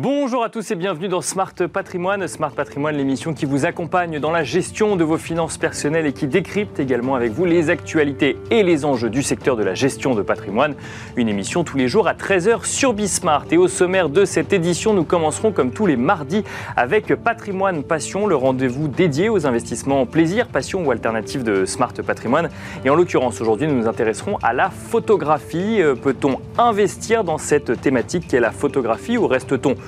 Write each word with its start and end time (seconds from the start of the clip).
Bonjour 0.00 0.44
à 0.44 0.48
tous 0.48 0.70
et 0.70 0.76
bienvenue 0.76 1.08
dans 1.08 1.20
Smart 1.20 1.52
Patrimoine. 1.72 2.28
Smart 2.28 2.52
Patrimoine, 2.52 2.96
l'émission 2.96 3.34
qui 3.34 3.46
vous 3.46 3.64
accompagne 3.64 4.20
dans 4.20 4.30
la 4.30 4.44
gestion 4.44 4.94
de 4.94 5.02
vos 5.02 5.16
finances 5.16 5.58
personnelles 5.58 6.06
et 6.06 6.12
qui 6.12 6.28
décrypte 6.28 6.78
également 6.78 7.16
avec 7.16 7.32
vous 7.32 7.44
les 7.44 7.68
actualités 7.68 8.36
et 8.52 8.62
les 8.62 8.84
enjeux 8.84 9.10
du 9.10 9.24
secteur 9.24 9.56
de 9.56 9.64
la 9.64 9.74
gestion 9.74 10.14
de 10.14 10.22
patrimoine. 10.22 10.76
Une 11.16 11.28
émission 11.28 11.64
tous 11.64 11.76
les 11.76 11.88
jours 11.88 12.06
à 12.06 12.14
13h 12.14 12.64
sur 12.64 12.92
Bismart. 12.92 13.46
Et 13.50 13.56
au 13.56 13.66
sommaire 13.66 14.08
de 14.08 14.24
cette 14.24 14.52
édition, 14.52 14.94
nous 14.94 15.02
commencerons 15.02 15.50
comme 15.50 15.72
tous 15.72 15.86
les 15.86 15.96
mardis 15.96 16.44
avec 16.76 17.12
Patrimoine 17.16 17.82
Passion, 17.82 18.28
le 18.28 18.36
rendez-vous 18.36 18.86
dédié 18.86 19.28
aux 19.28 19.48
investissements 19.48 20.06
plaisir, 20.06 20.46
passion 20.46 20.86
ou 20.86 20.92
alternative 20.92 21.42
de 21.42 21.64
Smart 21.64 21.92
Patrimoine. 22.06 22.50
Et 22.84 22.90
en 22.90 22.94
l'occurrence, 22.94 23.40
aujourd'hui, 23.40 23.66
nous 23.66 23.74
nous 23.74 23.88
intéresserons 23.88 24.38
à 24.44 24.52
la 24.52 24.70
photographie. 24.70 25.82
Euh, 25.82 25.96
peut-on 25.96 26.38
investir 26.56 27.24
dans 27.24 27.38
cette 27.38 27.80
thématique 27.80 28.28
qu'est 28.28 28.38
la 28.38 28.52
photographie 28.52 29.18
ou 29.18 29.26
reste-t-on 29.26 29.74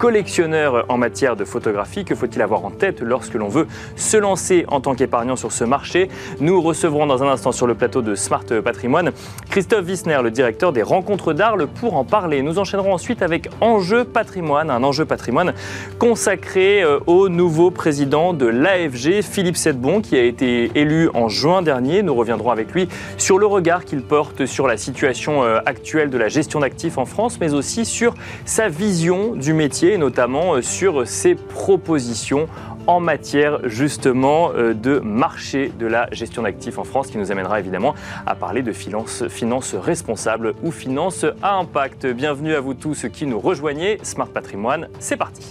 collectionneur 0.00 0.86
en 0.88 0.96
matière 0.96 1.36
de 1.36 1.44
photographie. 1.44 2.06
Que 2.06 2.14
faut-il 2.14 2.40
avoir 2.40 2.64
en 2.64 2.70
tête 2.70 3.02
lorsque 3.02 3.34
l'on 3.34 3.48
veut 3.48 3.66
se 3.96 4.16
lancer 4.16 4.64
en 4.68 4.80
tant 4.80 4.94
qu'épargnant 4.94 5.36
sur 5.36 5.52
ce 5.52 5.62
marché? 5.62 6.08
Nous 6.40 6.62
recevrons 6.62 7.06
dans 7.06 7.22
un 7.22 7.28
instant 7.28 7.52
sur 7.52 7.66
le 7.66 7.74
plateau 7.74 8.00
de 8.00 8.14
Smart 8.14 8.46
Patrimoine 8.64 9.12
Christophe 9.50 9.84
Wissner, 9.84 10.20
le 10.22 10.30
directeur 10.30 10.72
des 10.72 10.82
rencontres 10.82 11.34
d'Arles, 11.34 11.66
pour 11.66 11.96
en 11.96 12.04
parler. 12.04 12.40
Nous 12.40 12.58
enchaînerons 12.58 12.94
ensuite 12.94 13.20
avec 13.20 13.50
Enjeu 13.60 14.04
Patrimoine, 14.04 14.70
un 14.70 14.82
enjeu 14.82 15.04
patrimoine 15.04 15.52
consacré 15.98 16.82
euh, 16.82 16.98
au 17.06 17.28
nouveau 17.28 17.70
président 17.70 18.32
de 18.32 18.46
l'AFG, 18.46 19.20
Philippe 19.20 19.58
Sedbon, 19.58 20.00
qui 20.00 20.16
a 20.16 20.22
été 20.22 20.70
élu 20.76 21.10
en 21.12 21.28
juin 21.28 21.60
dernier. 21.60 22.02
Nous 22.02 22.14
reviendrons 22.14 22.50
avec 22.50 22.72
lui 22.72 22.88
sur 23.18 23.38
le 23.38 23.44
regard 23.44 23.84
qu'il 23.84 24.00
porte 24.00 24.46
sur 24.46 24.66
la 24.66 24.78
situation 24.78 25.44
euh, 25.44 25.58
actuelle 25.66 26.08
de 26.08 26.16
la 26.16 26.28
gestion 26.28 26.60
d'actifs 26.60 26.96
en 26.96 27.04
France, 27.04 27.36
mais 27.38 27.52
aussi 27.52 27.84
sur 27.84 28.14
sa 28.46 28.68
vision 28.68 29.34
du 29.34 29.52
métier, 29.52 29.89
notamment 29.98 30.54
euh, 30.54 30.62
sur 30.62 31.06
ses 31.06 31.34
propositions 31.34 32.48
en 32.86 33.00
matière 33.00 33.60
justement 33.68 34.52
euh, 34.52 34.74
de 34.74 34.98
marché 34.98 35.70
de 35.78 35.86
la 35.86 36.08
gestion 36.12 36.42
d'actifs 36.42 36.78
en 36.78 36.84
France, 36.84 37.08
qui 37.08 37.18
nous 37.18 37.30
amènera 37.30 37.60
évidemment 37.60 37.94
à 38.26 38.34
parler 38.34 38.62
de 38.62 38.72
finances, 38.72 39.22
responsables 39.74 40.54
ou 40.62 40.70
finances 40.70 41.24
à 41.42 41.54
impact. 41.56 42.06
Bienvenue 42.06 42.54
à 42.54 42.60
vous 42.60 42.74
tous 42.74 43.06
qui 43.12 43.26
nous 43.26 43.38
rejoignez. 43.38 43.98
Smart 44.02 44.28
Patrimoine, 44.28 44.88
c'est 44.98 45.16
parti. 45.16 45.42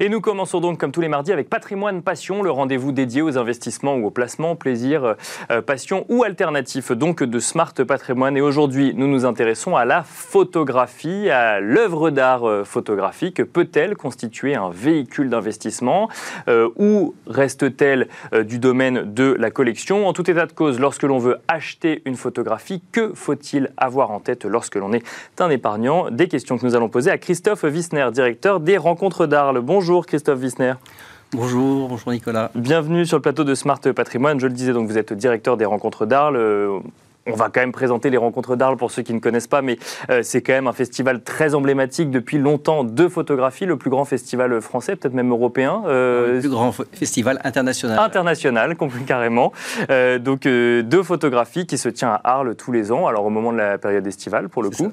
Et 0.00 0.08
nous 0.08 0.20
commençons 0.20 0.60
donc 0.60 0.80
comme 0.80 0.90
tous 0.90 1.00
les 1.00 1.08
mardis 1.08 1.30
avec 1.30 1.48
Patrimoine 1.48 2.02
Passion, 2.02 2.42
le 2.42 2.50
rendez-vous 2.50 2.90
dédié 2.90 3.22
aux 3.22 3.38
investissements 3.38 3.94
ou 3.94 4.06
aux 4.06 4.10
placements, 4.10 4.56
plaisir, 4.56 5.14
euh, 5.52 5.62
passion 5.62 6.04
ou 6.08 6.24
alternatif 6.24 6.90
donc 6.90 7.22
de 7.22 7.38
Smart 7.38 7.72
Patrimoine. 7.72 8.36
Et 8.36 8.40
aujourd'hui, 8.40 8.92
nous 8.96 9.06
nous 9.06 9.24
intéressons 9.24 9.76
à 9.76 9.84
la 9.84 10.02
photographie, 10.02 11.30
à 11.30 11.60
l'œuvre 11.60 12.10
d'art 12.10 12.48
euh, 12.48 12.64
photographique. 12.64 13.44
Peut-elle 13.44 13.94
constituer 13.94 14.56
un 14.56 14.68
véhicule 14.68 15.30
d'investissement 15.30 16.08
euh, 16.48 16.68
ou 16.74 17.14
reste-t-elle 17.28 18.08
du 18.42 18.58
domaine 18.58 19.14
de 19.14 19.36
la 19.38 19.52
collection? 19.52 20.08
En 20.08 20.12
tout 20.12 20.28
état 20.28 20.46
de 20.46 20.52
cause, 20.52 20.80
lorsque 20.80 21.04
l'on 21.04 21.18
veut 21.18 21.38
acheter 21.46 22.02
une 22.04 22.16
photographie, 22.16 22.82
que 22.90 23.12
faut-il 23.14 23.70
avoir 23.76 24.10
en 24.10 24.18
tête 24.18 24.44
lorsque 24.44 24.74
l'on 24.74 24.92
est 24.92 25.04
un 25.38 25.50
épargnant? 25.50 26.10
Des 26.10 26.26
questions 26.26 26.58
que 26.58 26.66
nous 26.66 26.74
allons 26.74 26.88
poser 26.88 27.12
à 27.12 27.18
Christophe 27.18 27.62
Wissner, 27.62 28.08
directeur 28.12 28.58
des 28.58 28.76
rencontres 28.76 29.26
d'Arles. 29.26 29.60
Bonjour. 29.60 29.83
Bonjour 29.84 30.06
Christophe 30.06 30.40
Wissner. 30.40 30.72
Bonjour, 31.32 31.90
bonjour 31.90 32.10
Nicolas. 32.10 32.50
Bienvenue 32.54 33.04
sur 33.04 33.18
le 33.18 33.20
plateau 33.20 33.44
de 33.44 33.54
Smart 33.54 33.78
Patrimoine. 33.80 34.40
Je 34.40 34.46
le 34.46 34.54
disais, 34.54 34.72
donc 34.72 34.88
vous 34.88 34.96
êtes 34.96 35.12
directeur 35.12 35.58
des 35.58 35.66
rencontres 35.66 36.06
d'Arles. 36.06 36.80
On 37.26 37.36
va 37.36 37.48
quand 37.48 37.60
même 37.60 37.72
présenter 37.72 38.10
les 38.10 38.18
rencontres 38.18 38.54
d'Arles 38.54 38.76
pour 38.76 38.90
ceux 38.90 39.00
qui 39.00 39.14
ne 39.14 39.18
connaissent 39.18 39.46
pas, 39.46 39.62
mais 39.62 39.78
euh, 40.10 40.20
c'est 40.22 40.42
quand 40.42 40.52
même 40.52 40.66
un 40.66 40.74
festival 40.74 41.22
très 41.22 41.54
emblématique 41.54 42.10
depuis 42.10 42.36
longtemps 42.36 42.84
de 42.84 43.08
photographie, 43.08 43.64
le 43.64 43.78
plus 43.78 43.88
grand 43.88 44.04
festival 44.04 44.60
français, 44.60 44.94
peut-être 44.94 45.14
même 45.14 45.30
européen. 45.30 45.82
Euh, 45.86 46.34
le 46.34 46.40
plus 46.40 46.50
grand 46.50 46.72
festival 46.72 47.40
international. 47.42 47.98
International, 47.98 48.76
carrément. 49.06 49.52
Euh, 49.88 50.18
donc 50.18 50.42
de 50.42 51.02
photographie 51.02 51.66
qui 51.66 51.78
se 51.78 51.88
tient 51.88 52.10
à 52.10 52.20
Arles 52.24 52.56
tous 52.56 52.72
les 52.72 52.92
ans, 52.92 53.06
alors 53.06 53.24
au 53.24 53.30
moment 53.30 53.52
de 53.52 53.58
la 53.58 53.78
période 53.78 54.06
estivale 54.06 54.50
pour 54.50 54.62
le 54.62 54.68
coup. 54.68 54.92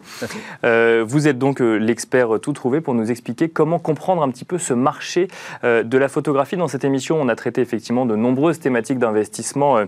vous 0.64 1.28
êtes 1.28 1.38
donc 1.38 1.60
l'expert 1.60 2.40
tout 2.42 2.54
trouvé 2.54 2.80
pour 2.80 2.94
nous 2.94 3.12
expliquer 3.12 3.50
comment 3.50 3.78
comprendre 3.80 4.24
un 4.24 4.30
petit 4.30 4.46
peu 4.46 4.58
ce 4.58 4.74
marché 4.74 5.28
de 5.64 5.98
la 5.98 6.08
photographie. 6.08 6.56
Dans 6.56 6.70
cette 6.70 6.86
émission, 6.86 7.20
on 7.20 7.28
a 7.28 7.36
traité 7.36 7.60
effectivement 7.62 8.06
de 8.06 8.16
nombreuses 8.16 8.60
thématiques 8.60 9.00
d'investissement 9.00 9.84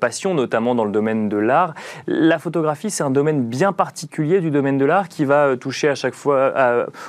passion, 0.00 0.34
notamment 0.34 0.74
dans 0.74 0.84
le 0.84 0.92
domaine 0.92 1.30
de 1.30 1.38
l'art. 1.38 1.74
La 2.06 2.38
photographie, 2.38 2.90
c'est 2.90 3.02
un 3.02 3.10
domaine 3.10 3.44
bien 3.44 3.72
particulier 3.72 4.40
du 4.40 4.50
domaine 4.50 4.78
de 4.78 4.84
l'art 4.84 5.08
qui 5.08 5.24
va 5.24 5.46
euh, 5.46 5.56
toucher 5.56 5.88
à 5.88 5.94
chaque 5.94 6.14
fois 6.14 6.52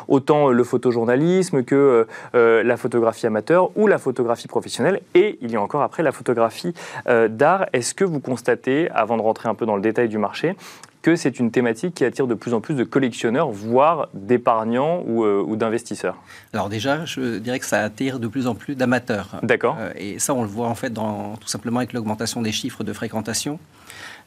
autant 0.08 0.50
le 0.50 0.64
photojournalisme 0.64 1.64
que 1.64 2.08
euh, 2.36 2.64
la 2.64 2.78
photographie 2.78 3.28
amateur 3.28 3.76
ou 3.78 3.88
la 3.88 3.98
photographie 3.98 4.48
professionnelle. 4.48 5.02
Et 5.14 5.38
il 5.42 5.52
y 5.52 5.56
a 5.56 5.62
encore 5.62 5.82
après 5.82 6.04
la 6.04 6.12
photographie 6.12 6.74
euh, 7.08 7.28
d'art. 7.28 7.66
Est-ce 7.74 7.94
que 7.94 8.04
vous 8.04 8.20
constatez, 8.20 8.90
avant 8.92 9.18
de 9.18 9.22
rentrer 9.22 9.50
un 9.50 9.56
peu 9.56 9.66
dans 9.66 9.76
le 9.76 9.82
détail 9.82 10.10
du 10.10 10.18
marché, 10.18 10.56
que 11.02 11.16
c'est 11.16 11.40
une 11.40 11.50
thématique 11.50 11.96
qui 11.96 12.04
attire 12.04 12.28
de 12.28 12.34
plus 12.34 12.54
en 12.54 12.60
plus 12.60 12.76
de 12.76 12.84
collectionneurs, 12.84 13.50
voire 13.50 14.10
d'épargnants 14.14 15.02
ou, 15.08 15.56
d'investisseurs? 15.56 16.18
Alors 16.54 16.68
déjà, 16.68 17.06
je 17.06 17.38
dirais 17.38 17.60
que 17.60 17.66
ça 17.66 17.80
attire 17.80 18.20
de 18.20 18.28
plus 18.28 18.48
en 18.48 18.56
plus 18.56 18.76
d'amateurs. 18.76 19.38
D'accord. 19.42 19.78
et 19.96 20.20
ça, 20.20 20.34
on 20.34 20.42
le 20.42 20.50
voit 20.50 20.68
en 20.68 20.76
fait 20.76 20.92
dans, 20.92 21.38
tout 21.38 21.48
simplement 21.48 21.78
avec 21.78 21.94
l'augmentation 21.94 22.42
des 22.42 22.52
chiffres 22.52 22.84
de 22.84 22.92
fréquentation. 22.92 23.60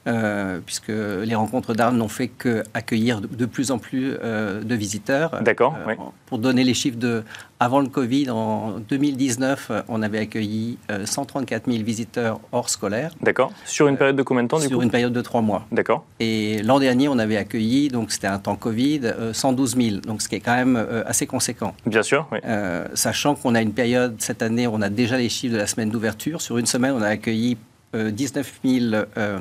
Euh, 0.09 0.59
puisque 0.65 0.89
les 0.89 1.35
rencontres 1.37 1.75
d'armes 1.75 1.97
n'ont 1.97 2.09
fait 2.09 2.27
qu'accueillir 2.27 3.21
de, 3.21 3.29
de, 3.29 3.47
plus 3.47 3.71
en 3.71 3.79
plus 3.79 4.15
euh, 4.25 4.61
de 4.61 4.75
visiteurs. 4.75 5.41
D'accord. 5.43 5.77
Euh, 5.87 5.95
pour 6.27 6.39
donner 6.39 6.65
les 6.65 6.75
chiffres 6.75 6.99
de 6.99 7.23
avant 7.61 7.79
le 7.79 7.87
Covid, 7.87 8.29
en 8.31 8.81
2019, 8.89 9.71
on 9.87 10.03
avait 10.03 10.19
accueilli 10.19 10.79
134 11.05 11.71
000 11.71 11.85
visiteurs 11.85 12.41
hors 12.51 12.69
scolaire. 12.69 13.13
D'accord. 13.21 13.53
Sur 13.65 13.87
une 13.87 13.97
période 13.97 14.17
de 14.17 14.23
combien 14.25 14.43
de 14.43 14.49
temps 14.49 14.59
du 14.59 14.65
coup 14.65 14.71
Sur 14.71 14.83
une 14.83 14.91
période 14.91 15.13
de 15.13 15.21
trois 15.21 15.43
mois. 15.43 15.65
D'accord. 15.71 16.05
Et 16.19 16.61
l'an 16.65 16.81
dernier, 16.81 17.07
on 17.07 17.21
avait 17.21 17.37
accueilli, 17.37 17.87
donc 17.87 18.11
c'était 18.11 18.27
un 18.27 18.41
temps 18.41 18.57
Covid, 18.57 19.03
112 19.33 19.77
000, 19.77 19.97
donc 19.99 20.23
ce 20.23 20.29
qui 20.29 20.35
est 20.35 20.41
quand 20.41 20.57
même 20.57 20.85
assez 21.07 21.29
conséquent. 21.29 21.77
Bien 21.87 22.03
sûr. 22.03 22.27
Oui. 22.33 22.41
sachant 22.95 23.37
qu'on 23.37 23.55
a 23.55 23.63
une 23.63 23.75
période 23.75 24.17
cette 24.19 24.43
année, 24.43 24.67
on 24.67 24.83
a 24.83 24.89
déjà 24.89 25.17
les 25.17 25.29
chiffres 25.29 25.55
de 25.55 25.59
la 25.61 25.69
semaine 25.69 25.91
d'ouverture. 25.91 26.41
Sur 26.41 26.59
une 26.59 26.67
semaine, 26.67 26.95
on 26.99 27.03
a 27.03 27.09
accueilli 27.09 27.57
19 27.95 28.61
000 28.65 29.05
euh, 29.17 29.39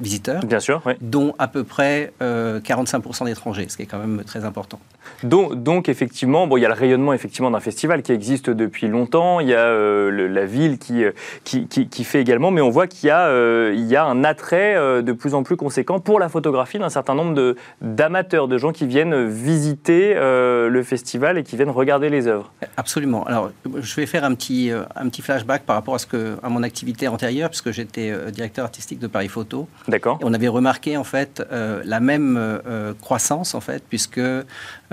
visiteurs, 0.00 0.44
Bien 0.44 0.60
sûr, 0.60 0.82
dont 1.00 1.34
à 1.38 1.48
peu 1.48 1.64
près 1.64 2.12
45% 2.20 2.22
euh, 2.22 3.24
d'étrangers, 3.26 3.68
ce 3.68 3.76
qui 3.76 3.82
est 3.84 3.86
quand 3.86 3.98
même 3.98 4.24
très 4.24 4.44
important. 4.44 4.80
Donc, 5.22 5.62
donc, 5.62 5.88
effectivement, 5.88 6.46
bon, 6.46 6.56
il 6.56 6.60
y 6.60 6.64
a 6.64 6.68
le 6.68 6.74
rayonnement 6.74 7.12
effectivement 7.12 7.50
d'un 7.50 7.60
festival 7.60 8.02
qui 8.02 8.12
existe 8.12 8.50
depuis 8.50 8.88
longtemps. 8.88 9.40
Il 9.40 9.48
y 9.48 9.54
a 9.54 9.66
euh, 9.66 10.28
la 10.28 10.44
ville 10.44 10.78
qui, 10.78 11.04
qui, 11.44 11.66
qui, 11.66 12.04
fait 12.04 12.20
également, 12.20 12.50
mais 12.50 12.60
on 12.60 12.70
voit 12.70 12.86
qu'il 12.86 13.08
y, 13.08 13.10
a, 13.10 13.70
il 13.70 13.84
y 13.84 13.96
a 13.96 14.04
un 14.04 14.24
attrait 14.24 15.02
de 15.02 15.12
plus 15.12 15.34
en 15.34 15.42
plus 15.42 15.56
conséquent 15.56 16.00
pour 16.00 16.18
la 16.18 16.28
photographie 16.28 16.78
d'un 16.78 16.88
certain 16.88 17.14
nombre 17.14 17.54
d'amateurs, 17.80 18.48
de, 18.48 18.58
gens 18.58 18.72
qui 18.72 18.86
viennent 18.86 19.26
visiter 19.26 20.14
le 20.14 20.82
festival 20.82 21.38
et 21.38 21.42
qui 21.42 21.56
viennent 21.56 21.70
regarder 21.70 22.10
les 22.10 22.26
œuvres. 22.26 22.52
Absolument. 22.76 23.24
Alors, 23.24 23.50
je 23.80 23.94
vais 23.94 24.06
faire 24.06 24.24
un 24.24 24.34
petit, 24.34 24.70
un 24.96 25.08
petit 25.08 25.22
flashback 25.22 25.62
par 25.62 25.76
rapport 25.76 25.94
à, 25.94 25.98
ce 25.98 26.06
que, 26.06 26.36
à 26.42 26.48
mon 26.48 26.62
activité 26.62 27.08
antérieure, 27.08 27.48
puisque 27.48 27.70
j'étais 27.70 28.12
directeur 28.32 28.64
artistique 28.64 28.98
de 28.98 29.06
Paris 29.06 29.28
Photo. 29.28 29.68
D'accord. 29.88 30.18
On 30.22 30.34
avait 30.34 30.48
remarqué 30.48 30.96
en 30.96 31.04
fait 31.04 31.42
euh, 31.52 31.82
la 31.84 32.00
même 32.00 32.36
euh, 32.38 32.94
croissance 33.00 33.54
en 33.54 33.60
fait, 33.60 33.82
puisque 33.88 34.18
euh, 34.18 34.42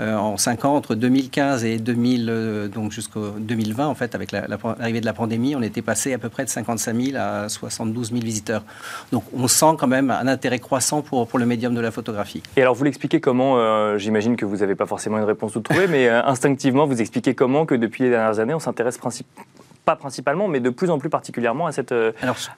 en 0.00 0.36
5 0.36 0.64
ans, 0.64 0.76
entre 0.76 0.94
2015 0.94 1.64
et 1.64 1.78
2000, 1.78 2.70
donc 2.72 2.92
jusqu'au 2.92 3.30
2020 3.38 3.86
en 3.86 3.94
fait, 3.94 4.14
avec 4.14 4.32
l'arrivée 4.32 5.00
de 5.00 5.06
la 5.06 5.12
pandémie, 5.12 5.54
on 5.54 5.62
était 5.62 5.82
passé 5.82 6.12
à 6.12 6.18
peu 6.18 6.28
près 6.28 6.44
de 6.44 6.50
55 6.50 6.94
000 6.94 7.16
à 7.16 7.48
72 7.48 8.10
000 8.10 8.20
visiteurs. 8.22 8.64
Donc 9.12 9.24
on 9.36 9.48
sent 9.48 9.76
quand 9.78 9.86
même 9.86 10.10
un 10.10 10.26
intérêt 10.26 10.58
croissant 10.58 11.02
pour, 11.02 11.26
le 11.38 11.46
médium 11.46 11.74
de 11.74 11.80
la 11.80 11.90
photographie. 11.90 12.42
Et 12.56 12.62
alors 12.62 12.74
vous 12.74 12.84
l'expliquez 12.84 13.20
comment 13.20 13.96
J'imagine 13.98 14.36
que 14.36 14.44
vous 14.44 14.58
n'avez 14.58 14.74
pas 14.74 14.86
forcément 14.86 15.18
une 15.18 15.24
réponse 15.24 15.52
toute 15.52 15.64
trouvée, 15.64 15.86
mais 15.86 16.08
instinctivement 16.08 16.86
vous 16.86 17.00
expliquez 17.00 17.34
comment 17.34 17.66
que 17.66 17.74
depuis 17.74 18.04
les 18.04 18.10
dernières 18.10 18.38
années 18.38 18.54
on 18.54 18.60
s'intéresse 18.60 18.98
principalement 18.98 19.44
pas 19.90 19.96
principalement, 19.96 20.46
mais 20.46 20.60
de 20.60 20.70
plus 20.70 20.88
en 20.88 20.98
plus 20.98 21.10
particulièrement 21.10 21.66
à, 21.66 21.72
cette, 21.72 21.90
euh, 21.90 22.12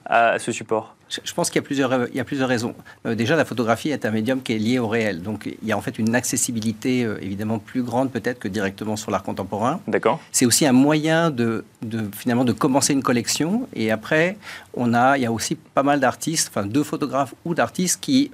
à 0.05 0.37
ce 0.37 0.51
support 0.51 0.95
Je 1.09 1.33
pense 1.33 1.49
qu'il 1.49 1.59
y, 1.59 1.63
a 1.63 1.65
plusieurs, 1.65 2.07
il 2.09 2.15
y 2.15 2.19
a 2.19 2.23
plusieurs 2.23 2.47
raisons. 2.47 2.75
Euh, 3.07 3.15
déjà, 3.15 3.35
la 3.35 3.43
photographie 3.43 3.89
est 3.89 4.05
un 4.05 4.11
médium 4.11 4.43
qui 4.43 4.53
est 4.53 4.59
lié 4.59 4.77
au 4.77 4.87
réel. 4.87 5.23
Donc, 5.23 5.49
il 5.61 5.67
y 5.67 5.71
a 5.71 5.77
en 5.77 5.81
fait 5.81 5.97
une 5.97 6.13
accessibilité 6.13 7.03
euh, 7.03 7.17
évidemment 7.21 7.57
plus 7.57 7.81
grande 7.81 8.11
peut-être 8.11 8.37
que 8.37 8.47
directement 8.47 8.95
sur 8.95 9.09
l'art 9.09 9.23
contemporain. 9.23 9.79
D'accord. 9.87 10.19
C'est 10.31 10.45
aussi 10.45 10.67
un 10.67 10.73
moyen 10.73 11.31
de, 11.31 11.65
de, 11.81 12.07
finalement 12.15 12.45
de 12.45 12.53
commencer 12.53 12.93
une 12.93 13.03
collection. 13.03 13.67
Et 13.73 13.89
après, 13.89 14.37
on 14.75 14.93
a, 14.93 15.17
il 15.17 15.23
y 15.23 15.25
a 15.25 15.31
aussi 15.31 15.55
pas 15.55 15.83
mal 15.83 15.99
d'artistes, 15.99 16.51
enfin 16.53 16.67
de 16.67 16.83
photographes 16.83 17.33
ou 17.45 17.55
d'artistes 17.55 17.99
qui 17.99 18.31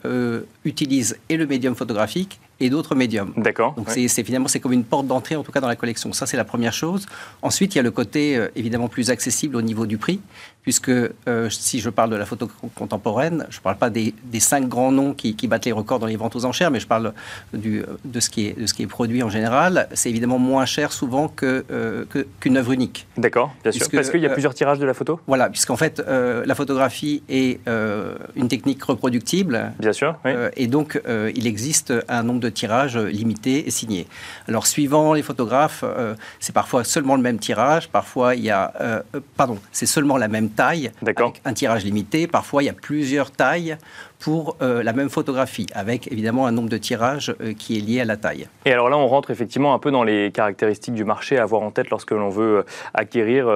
utilisent 0.66 1.18
et 1.30 1.38
le 1.38 1.48
médium 1.48 1.75
photographique 1.75 2.40
et 2.59 2.69
d'autres 2.69 2.95
médiums. 2.95 3.33
D'accord. 3.38 3.73
Donc 3.73 3.89
c'est 3.89 4.23
finalement 4.23 4.47
c'est 4.47 4.59
comme 4.59 4.73
une 4.73 4.83
porte 4.83 5.07
d'entrée 5.07 5.35
en 5.35 5.44
tout 5.44 5.51
cas 5.51 5.61
dans 5.61 5.67
la 5.67 5.75
collection. 5.75 6.13
Ça 6.13 6.25
c'est 6.25 6.38
la 6.38 6.45
première 6.45 6.73
chose. 6.73 7.06
Ensuite 7.41 7.75
il 7.75 7.77
y 7.77 7.79
a 7.79 7.83
le 7.83 7.91
côté 7.91 8.38
euh, 8.38 8.50
évidemment 8.56 8.88
plus 8.88 9.09
accessible 9.09 9.56
au 9.56 9.61
niveau 9.61 9.85
du 9.85 9.97
prix, 9.97 10.19
puisque 10.63 10.89
euh, 10.89 11.50
si 11.50 11.79
je 11.79 11.89
parle 11.89 12.09
de 12.09 12.15
la 12.15 12.25
photo 12.25 12.50
contemporaine, 12.75 13.45
je 13.50 13.57
ne 13.57 13.61
parle 13.61 13.77
pas 13.77 13.89
des, 13.89 14.13
cinq 14.39 14.67
grands 14.67 14.91
noms 14.91 15.13
qui, 15.13 15.33
battent 15.47 15.65
les 15.65 15.71
records 15.71 16.00
dans 16.00 16.06
les 16.06 16.15
ventes 16.15 16.35
aux 16.35 16.45
enchères, 16.45 16.71
mais 16.71 16.79
je 16.79 16.88
parle 16.88 17.13
du, 17.53 17.83
de, 18.06 18.19
ce 18.19 18.29
qui 18.29 18.47
est, 18.47 18.59
de 18.59 18.67
ce 18.67 18.73
qui 18.73 18.83
est 18.83 18.88
produit 18.88 19.23
en 19.23 19.29
général. 19.29 19.88
C'est 19.94 20.09
évidemment 20.09 20.38
moins 20.38 20.65
cher 20.65 20.91
souvent 20.91 21.27
qu'une 21.27 21.63
que, 21.63 22.27
qu'une 22.39 22.57
œuvre 22.57 22.71
unique. 22.71 23.07
D'accord, 23.17 23.53
bien 23.63 23.71
sûr. 23.71 23.88
Parce 23.91 24.09
qu'il 24.09 24.19
y 24.19 24.25
a 24.25 24.29
plusieurs 24.29 24.53
tirages 24.53 24.79
de 24.79 24.85
la 24.85 24.94
photo? 24.94 25.19
Voilà, 25.27 25.50
puisqu'en 25.50 25.77
fait 25.77 26.00
la 26.00 26.56
photographie 26.56 27.23
est 27.29 27.59
une 28.35 28.47
technique 28.47 28.83
reproductible. 28.83 29.71
Bien 29.79 29.94
sûr. 29.94 30.17
Oui. 30.25 30.31
et 30.56 30.67
donc 30.67 31.01
il 31.35 31.47
existe 31.47 31.94
un 32.07 32.23
nombre 32.23 32.39
de 32.39 32.50
tirages 32.50 32.97
limités 32.97 33.67
et 33.67 33.71
signés. 33.71 34.07
Alors 34.47 34.67
suivant 34.67 35.13
les 35.13 35.23
photographes, 35.23 35.83
c'est 36.39 36.53
parfois 36.53 36.83
seulement 36.83 37.15
le 37.15 37.21
même 37.21 37.39
tirage, 37.39 37.89
parfois 37.89 38.35
il 38.35 38.44
y 38.44 38.51
a, 38.51 39.03
pardon, 39.38 39.57
c'est 39.71 39.85
seulement 39.85 40.17
la 40.17 40.27
même 40.27 40.49
taille, 40.50 40.92
avec 41.01 41.19
un 41.46 41.54
tirage 41.54 41.84
limité. 41.84 42.28
Parfois, 42.28 42.63
il 42.63 42.68
y 42.68 42.69
a 42.69 42.74
plusieurs 42.74 43.31
tailles 43.31 43.78
pour 44.19 44.57
euh, 44.62 44.84
la 44.84 44.94
même 44.94 45.10
photographie, 45.10 45.68
avec 45.74 46.12
évidemment 46.12 46.46
un 46.46 46.51
nombre 46.51 46.69
de 46.69 46.78
tirages 46.78 47.34
euh, 47.42 47.54
qui 47.54 47.78
est 47.78 47.80
lié 47.80 48.01
à 48.01 48.06
la 48.06 48.18
taille. 48.18 48.48
Et 48.66 48.74
alors 48.74 48.90
là, 48.90 48.98
on 48.98 49.07
rentre 49.07 49.31
effectivement 49.31 49.74
un 49.74 49.80
peu 49.80 49.92
dans 49.92 50.04
les 50.04 50.31
caractéristiques 50.31 50.94
du 50.94 51.06
marché 51.06 51.38
à 51.38 51.44
avoir 51.44 51.62
en 51.62 51.72
tête 51.72 51.90
lorsque 51.90 52.12
l'on 52.12 52.30
veut 52.30 52.57
euh, 52.57 52.63
acquérir 52.94 53.50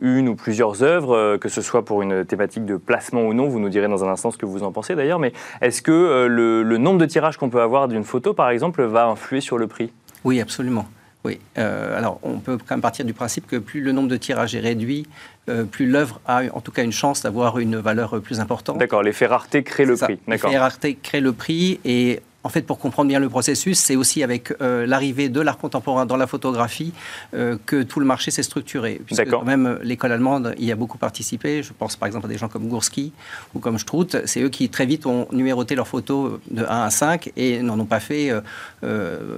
une 0.00 0.28
ou 0.28 0.34
plusieurs 0.34 0.82
œuvres, 0.82 1.36
que 1.36 1.48
ce 1.48 1.62
soit 1.62 1.84
pour 1.84 2.02
une 2.02 2.24
thématique 2.24 2.64
de 2.64 2.76
placement 2.76 3.22
ou 3.22 3.34
non. 3.34 3.48
Vous 3.48 3.60
nous 3.60 3.68
direz 3.68 3.88
dans 3.88 4.04
un 4.04 4.08
instant 4.08 4.30
ce 4.30 4.38
que 4.38 4.46
vous 4.46 4.62
en 4.62 4.72
pensez 4.72 4.94
d'ailleurs, 4.94 5.18
mais 5.18 5.32
est-ce 5.60 5.82
que 5.82 6.26
le 6.26 6.76
nombre 6.78 6.98
de 6.98 7.06
tirages 7.06 7.36
qu'on 7.36 7.50
peut 7.50 7.62
avoir 7.62 7.88
d'une 7.88 8.04
photo, 8.04 8.34
par 8.34 8.50
exemple, 8.50 8.82
va 8.82 9.06
influer 9.06 9.40
sur 9.40 9.58
le 9.58 9.66
prix? 9.66 9.92
Oui, 10.24 10.40
absolument. 10.40 10.86
Oui, 11.24 11.38
euh, 11.58 11.98
alors 11.98 12.18
on 12.22 12.38
peut 12.38 12.56
quand 12.56 12.76
même 12.76 12.80
partir 12.80 13.04
du 13.04 13.12
principe 13.12 13.46
que 13.46 13.56
plus 13.56 13.82
le 13.82 13.92
nombre 13.92 14.08
de 14.08 14.16
tirages 14.16 14.54
est 14.54 14.60
réduit, 14.60 15.06
euh, 15.48 15.64
plus 15.64 15.86
l'œuvre 15.86 16.20
a 16.26 16.42
en 16.52 16.60
tout 16.60 16.72
cas 16.72 16.82
une 16.82 16.92
chance 16.92 17.22
d'avoir 17.22 17.58
une 17.58 17.76
valeur 17.76 18.20
plus 18.22 18.40
importante. 18.40 18.78
D'accord, 18.78 19.02
l'effet 19.02 19.26
rareté 19.26 19.62
crée 19.62 19.84
le 19.84 19.96
prix. 19.96 20.18
L'effet 20.26 20.58
rareté 20.58 20.94
crée 20.94 21.20
le 21.20 21.32
prix 21.32 21.78
et 21.84 22.20
en 22.42 22.48
fait, 22.48 22.62
pour 22.62 22.78
comprendre 22.78 23.08
bien 23.08 23.18
le 23.18 23.28
processus, 23.28 23.78
c'est 23.78 23.96
aussi 23.96 24.22
avec 24.22 24.52
euh, 24.62 24.86
l'arrivée 24.86 25.28
de 25.28 25.40
l'art 25.40 25.58
contemporain 25.58 26.06
dans 26.06 26.16
la 26.16 26.26
photographie 26.26 26.92
euh, 27.34 27.58
que 27.66 27.82
tout 27.82 28.00
le 28.00 28.06
marché 28.06 28.30
s'est 28.30 28.42
structuré. 28.42 29.00
Puisque 29.04 29.28
quand 29.28 29.44
même, 29.44 29.66
euh, 29.66 29.78
l'école 29.82 30.12
allemande 30.12 30.54
y 30.58 30.72
a 30.72 30.76
beaucoup 30.76 30.96
participé. 30.96 31.62
Je 31.62 31.72
pense 31.72 31.96
par 31.96 32.06
exemple 32.06 32.26
à 32.26 32.28
des 32.28 32.38
gens 32.38 32.48
comme 32.48 32.68
Gursky 32.68 33.12
ou 33.54 33.58
comme 33.58 33.78
Struth. 33.78 34.16
C'est 34.24 34.40
eux 34.40 34.48
qui 34.48 34.68
très 34.70 34.86
vite 34.86 35.04
ont 35.04 35.28
numéroté 35.32 35.74
leurs 35.74 35.88
photos 35.88 36.40
de 36.50 36.64
1 36.64 36.66
à 36.66 36.90
5 36.90 37.32
et 37.36 37.60
n'en 37.62 37.78
ont 37.78 37.84
pas 37.84 38.00
fait 38.00 38.32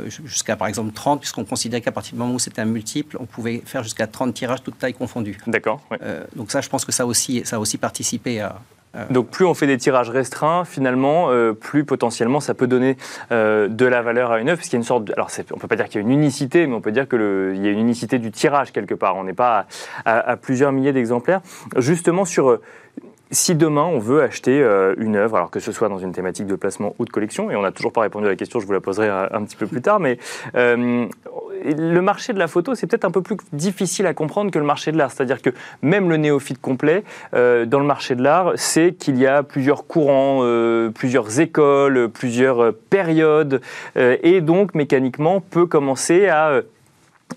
jusqu'à 0.06 0.56
par 0.56 0.68
exemple 0.68 0.92
30, 0.92 1.20
puisqu'on 1.20 1.44
considérait 1.44 1.80
qu'à 1.80 1.92
partir 1.92 2.12
du 2.12 2.20
moment 2.20 2.34
où 2.34 2.38
c'était 2.38 2.60
un 2.60 2.66
multiple, 2.66 3.16
on 3.18 3.26
pouvait 3.26 3.62
faire 3.64 3.82
jusqu'à 3.82 4.06
30 4.06 4.34
tirages, 4.34 4.62
toutes 4.62 4.78
tailles 4.78 4.94
confondues. 4.94 5.38
D'accord. 5.46 5.80
donc 6.36 6.50
ça, 6.50 6.60
je 6.60 6.68
pense 6.68 6.84
que 6.84 6.92
ça, 6.92 7.06
aussi, 7.06 7.42
ça 7.44 7.56
a 7.56 7.58
aussi 7.58 7.78
participé 7.78 8.40
à. 8.40 8.60
Donc 9.10 9.28
plus 9.28 9.44
on 9.46 9.54
fait 9.54 9.66
des 9.66 9.78
tirages 9.78 10.10
restreints, 10.10 10.64
finalement, 10.64 11.30
euh, 11.30 11.54
plus 11.54 11.84
potentiellement 11.84 12.40
ça 12.40 12.52
peut 12.52 12.66
donner 12.66 12.96
euh, 13.30 13.68
de 13.68 13.86
la 13.86 14.02
valeur 14.02 14.32
à 14.32 14.40
une 14.40 14.48
œuvre, 14.48 14.58
parce 14.58 14.68
qu'il 14.68 14.76
y 14.76 14.80
a 14.80 14.82
une 14.82 14.86
sorte, 14.86 15.10
alors 15.10 15.30
on 15.52 15.58
peut 15.58 15.68
pas 15.68 15.76
dire 15.76 15.86
qu'il 15.86 16.00
y 16.00 16.04
a 16.04 16.06
une 16.06 16.12
unicité, 16.12 16.66
mais 16.66 16.74
on 16.74 16.80
peut 16.82 16.92
dire 16.92 17.08
qu'il 17.08 17.20
y 17.20 17.68
a 17.68 17.70
une 17.70 17.78
unicité 17.78 18.18
du 18.18 18.30
tirage 18.30 18.72
quelque 18.72 18.94
part. 18.94 19.16
On 19.16 19.24
n'est 19.24 19.32
pas 19.32 19.66
à, 20.04 20.36
plusieurs 20.36 20.72
milliers 20.72 20.92
d'exemplaires. 20.92 21.40
Justement 21.76 22.24
sur 22.24 22.60
si 23.32 23.54
demain 23.54 23.84
on 23.84 23.98
veut 23.98 24.22
acheter 24.22 24.60
une 24.98 25.16
œuvre, 25.16 25.36
alors 25.36 25.50
que 25.50 25.60
ce 25.60 25.72
soit 25.72 25.88
dans 25.88 25.98
une 25.98 26.12
thématique 26.12 26.46
de 26.46 26.54
placement 26.54 26.94
ou 26.98 27.04
de 27.04 27.10
collection, 27.10 27.50
et 27.50 27.56
on 27.56 27.62
n'a 27.62 27.72
toujours 27.72 27.92
pas 27.92 28.02
répondu 28.02 28.26
à 28.26 28.28
la 28.28 28.36
question, 28.36 28.60
je 28.60 28.66
vous 28.66 28.72
la 28.72 28.80
poserai 28.80 29.08
un, 29.08 29.44
petit 29.44 29.56
peu 29.56 29.66
plus 29.66 29.80
tard, 29.80 30.00
mais 30.00 30.18
le 31.64 32.00
marché 32.00 32.32
de 32.32 32.38
la 32.38 32.48
photo, 32.48 32.74
c'est 32.74 32.86
peut-être 32.86 33.04
un 33.04 33.10
peu 33.10 33.22
plus 33.22 33.36
difficile 33.52 34.06
à 34.06 34.14
comprendre 34.14 34.50
que 34.50 34.58
le 34.58 34.64
marché 34.64 34.92
de 34.92 34.98
l'art. 34.98 35.10
C'est-à-dire 35.10 35.42
que 35.42 35.50
même 35.82 36.08
le 36.08 36.16
néophyte 36.16 36.60
complet, 36.60 37.04
euh, 37.34 37.66
dans 37.66 37.78
le 37.78 37.86
marché 37.86 38.14
de 38.14 38.22
l'art, 38.22 38.52
c'est 38.56 38.92
qu'il 38.92 39.18
y 39.18 39.26
a 39.26 39.42
plusieurs 39.42 39.86
courants, 39.86 40.40
euh, 40.42 40.90
plusieurs 40.90 41.40
écoles, 41.40 42.08
plusieurs 42.08 42.74
périodes, 42.74 43.60
euh, 43.96 44.16
et 44.22 44.40
donc 44.40 44.74
mécaniquement 44.74 45.40
peut 45.40 45.66
commencer 45.66 46.28
à 46.28 46.62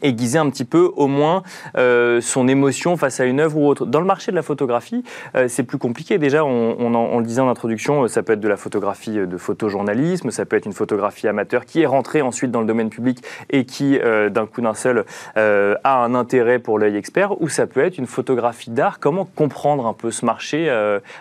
aiguiser 0.02 0.40
un 0.40 0.50
petit 0.50 0.66
peu 0.66 0.92
au 0.96 1.08
moins 1.08 1.44
euh, 1.78 2.22
son 2.22 2.48
émotion 2.48 2.98
face 2.98 3.20
à 3.20 3.26
une 3.26 3.40
œuvre 3.40 3.58
ou 3.58 3.68
autre. 3.68 3.86
Dans 3.86 4.00
le 4.00 4.06
marché 4.06 4.32
de 4.32 4.36
la 4.36 4.42
photographie, 4.42 5.04
euh, 5.36 5.48
c'est 5.48 5.64
plus 5.64 5.78
compliqué. 5.78 6.18
Déjà, 6.18 6.44
on, 6.46 7.20
le 7.20 7.26
disait 7.26 7.42
en 7.42 7.50
introduction, 7.50 8.04
euh, 8.04 8.08
ça 8.08 8.24
peut 8.24 8.34
être 8.34 8.40
de 8.40 8.48
la 8.48 8.58
photographie 8.58 9.16
de 9.16 9.38
photojournalisme, 9.38 10.32
ça 10.32 10.46
peut 10.46 10.56
être 10.56 10.66
une 10.66 10.74
photographie 10.74 11.28
amateur 11.28 11.66
qui 11.66 11.82
est 11.82 11.86
rentrée 11.86 12.22
ensuite 12.22 12.52
dans 12.52 12.62
le 12.62 12.68
domaine 12.68 12.90
public 12.90 13.24
et 13.50 13.66
qui, 13.66 14.00
d'un 14.00 14.46
coup 14.46 14.62
d'un 14.62 14.74
seul, 14.74 15.06
a 15.36 16.04
un 16.04 16.16
intérêt 16.16 16.60
pour 16.60 16.80
l'œil 16.80 16.96
expert, 16.96 17.42
ou 17.42 17.50
ça 17.50 17.68
peut 17.68 17.82
être 17.82 17.98
une 17.98 18.08
photographie 18.08 18.70
d'art. 18.70 19.00
Comment 19.00 19.26
comprendre 19.26 19.86
un 19.86 19.94
peu 19.94 20.12
ce 20.12 20.26
marché 20.26 20.70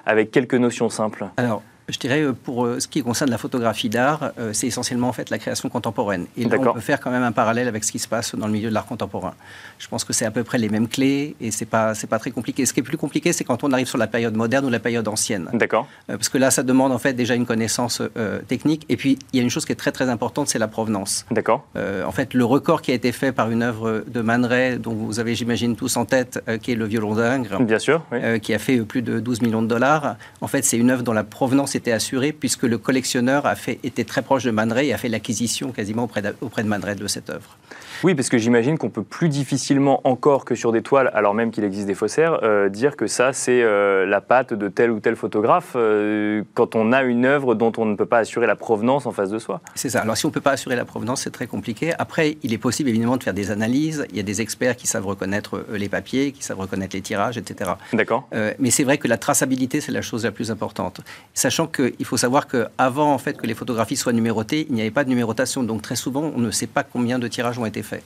avec 0.06 0.30
quelques 0.30 0.54
notions 0.54 0.88
simples? 0.88 1.26
Alors, 1.36 1.62
je 1.88 1.98
dirais, 1.98 2.22
euh, 2.22 2.32
pour 2.32 2.64
euh, 2.64 2.80
ce 2.80 2.88
qui 2.88 3.02
concerne 3.02 3.30
la 3.30 3.38
photographie 3.38 3.88
d'art, 3.88 4.32
euh, 4.38 4.52
c'est 4.52 4.66
essentiellement 4.66 5.08
en 5.08 5.12
fait 5.12 5.30
la 5.30 5.38
création 5.38 5.68
contemporaine. 5.68 6.26
Et 6.36 6.44
là, 6.44 6.56
on 6.58 6.72
peut 6.72 6.80
faire 6.80 7.00
quand 7.00 7.10
même 7.10 7.22
un 7.22 7.32
parallèle 7.32 7.68
avec 7.68 7.84
ce 7.84 7.92
qui 7.92 7.98
se 7.98 8.08
passe 8.08 8.34
dans 8.34 8.46
le 8.46 8.52
milieu 8.52 8.70
de 8.70 8.74
l'art 8.74 8.86
contemporain. 8.86 9.34
Je 9.78 9.88
pense 9.88 10.04
que 10.04 10.12
c'est 10.12 10.24
à 10.24 10.30
peu 10.30 10.44
près 10.44 10.58
les 10.58 10.68
mêmes 10.68 10.88
clés 10.88 11.36
et 11.40 11.50
c'est 11.50 11.66
pas 11.66 11.94
c'est 11.94 12.06
pas 12.06 12.18
très 12.18 12.30
compliqué. 12.30 12.64
Ce 12.64 12.72
qui 12.72 12.80
est 12.80 12.84
plus 12.84 12.96
compliqué, 12.96 13.32
c'est 13.32 13.44
quand 13.44 13.64
on 13.64 13.72
arrive 13.72 13.86
sur 13.86 13.98
la 13.98 14.06
période 14.06 14.34
moderne 14.34 14.64
ou 14.64 14.70
la 14.70 14.80
période 14.80 15.06
ancienne. 15.08 15.48
D'accord. 15.52 15.86
parce 16.06 16.28
que 16.28 16.38
là, 16.38 16.50
ça 16.50 16.62
demande 16.62 16.92
en 16.92 16.98
fait 16.98 17.12
déjà 17.12 17.34
une 17.34 17.46
connaissance 17.46 18.02
technique. 18.48 18.86
Et 18.88 18.96
puis, 18.96 19.18
il 19.32 19.36
y 19.36 19.40
a 19.40 19.42
une 19.42 19.50
chose 19.50 19.64
qui 19.64 19.72
est 19.72 19.76
très 19.76 19.92
très 19.92 20.08
importante, 20.08 20.48
c'est 20.48 20.58
la 20.58 20.68
provenance. 20.68 21.26
D'accord. 21.30 21.66
en 21.76 22.12
fait, 22.12 22.34
le 22.34 22.44
record 22.44 22.82
qui 22.82 22.92
a 22.92 22.94
été 22.94 23.12
fait 23.12 23.32
par 23.32 23.50
une 23.50 23.62
œuvre 23.62 24.04
de 24.06 24.20
Man 24.20 24.44
Ray, 24.44 24.78
dont 24.78 24.94
vous 24.94 25.20
avez, 25.20 25.34
j'imagine, 25.34 25.76
tous 25.76 25.96
en 25.96 26.04
tête, 26.04 26.42
qui 26.62 26.72
est 26.72 26.76
le 26.76 26.86
violon 26.86 27.14
d'Ingres. 27.14 27.60
Bien 27.60 27.78
sûr. 27.78 28.02
qui 28.42 28.54
a 28.54 28.58
fait 28.58 28.78
plus 28.78 29.02
de 29.02 29.20
12 29.20 29.42
millions 29.42 29.62
de 29.62 29.68
dollars. 29.68 30.16
En 30.40 30.46
fait, 30.46 30.64
c'est 30.64 30.78
une 30.78 30.90
œuvre 30.90 31.02
dont 31.02 31.12
la 31.12 31.24
provenance 31.24 31.73
était 31.76 31.92
assuré 31.92 32.32
puisque 32.32 32.64
le 32.64 32.78
collectionneur 32.78 33.46
a 33.46 33.54
fait, 33.54 33.78
était 33.82 34.04
très 34.04 34.22
proche 34.22 34.44
de 34.44 34.50
Man 34.50 34.72
Ray 34.72 34.88
et 34.88 34.92
a 34.92 34.98
fait 34.98 35.08
l'acquisition 35.08 35.72
quasiment 35.72 36.04
auprès 36.04 36.22
de, 36.22 36.34
auprès 36.40 36.62
de 36.62 36.68
Man 36.68 36.82
Ray 36.82 36.96
de 36.96 37.06
cette 37.06 37.30
œuvre. 37.30 37.56
Oui, 38.02 38.14
parce 38.14 38.28
que 38.28 38.38
j'imagine 38.38 38.76
qu'on 38.76 38.90
peut 38.90 39.02
plus 39.02 39.28
difficilement 39.28 40.00
encore 40.04 40.44
que 40.44 40.54
sur 40.54 40.72
des 40.72 40.82
toiles, 40.82 41.10
alors 41.14 41.32
même 41.32 41.50
qu'il 41.50 41.64
existe 41.64 41.86
des 41.86 41.94
faussaires, 41.94 42.40
euh, 42.42 42.68
dire 42.68 42.96
que 42.96 43.06
ça 43.06 43.32
c'est 43.32 43.62
euh, 43.62 44.04
la 44.04 44.20
patte 44.20 44.52
de 44.52 44.68
tel 44.68 44.90
ou 44.90 45.00
tel 45.00 45.16
photographe 45.16 45.72
euh, 45.74 46.42
quand 46.54 46.74
on 46.74 46.92
a 46.92 47.02
une 47.02 47.24
œuvre 47.24 47.54
dont 47.54 47.72
on 47.78 47.86
ne 47.86 47.94
peut 47.94 48.06
pas 48.06 48.18
assurer 48.18 48.46
la 48.46 48.56
provenance 48.56 49.06
en 49.06 49.12
face 49.12 49.30
de 49.30 49.38
soi. 49.38 49.60
C'est 49.74 49.88
ça. 49.88 50.00
Alors 50.00 50.16
si 50.16 50.26
on 50.26 50.28
ne 50.28 50.34
peut 50.34 50.40
pas 50.40 50.52
assurer 50.52 50.76
la 50.76 50.84
provenance, 50.84 51.22
c'est 51.22 51.30
très 51.30 51.46
compliqué. 51.46 51.92
Après, 51.98 52.36
il 52.42 52.52
est 52.52 52.58
possible 52.58 52.90
évidemment 52.90 53.16
de 53.16 53.22
faire 53.22 53.34
des 53.34 53.50
analyses. 53.50 54.06
Il 54.10 54.16
y 54.16 54.20
a 54.20 54.24
des 54.24 54.42
experts 54.42 54.76
qui 54.76 54.86
savent 54.86 55.06
reconnaître 55.06 55.64
les 55.72 55.88
papiers, 55.88 56.32
qui 56.32 56.42
savent 56.42 56.60
reconnaître 56.60 56.94
les 56.94 57.02
tirages, 57.02 57.38
etc. 57.38 57.70
D'accord. 57.92 58.28
mais 58.58 58.70
c'est 58.70 58.84
vrai 58.84 58.98
que 58.98 59.08
la 59.08 59.16
traçabilité 59.16 59.80
c'est 59.80 59.92
la 59.92 60.02
chose 60.02 60.24
la 60.24 60.32
plus 60.32 60.50
importante, 60.50 61.00
sachant 61.32 61.63
qu'il 61.66 62.04
faut 62.04 62.16
savoir 62.16 62.46
qu'avant 62.46 63.12
en 63.12 63.18
fait 63.18 63.36
que 63.36 63.46
les 63.46 63.54
photographies 63.54 63.96
soient 63.96 64.12
numérotées, 64.12 64.66
il 64.68 64.74
n'y 64.74 64.80
avait 64.80 64.90
pas 64.90 65.04
de 65.04 65.08
numérotation. 65.08 65.62
Donc 65.62 65.82
très 65.82 65.96
souvent, 65.96 66.32
on 66.34 66.40
ne 66.40 66.50
sait 66.50 66.66
pas 66.66 66.82
combien 66.82 67.18
de 67.18 67.28
tirages 67.28 67.58
ont 67.58 67.66
été 67.66 67.82
faits. 67.82 68.02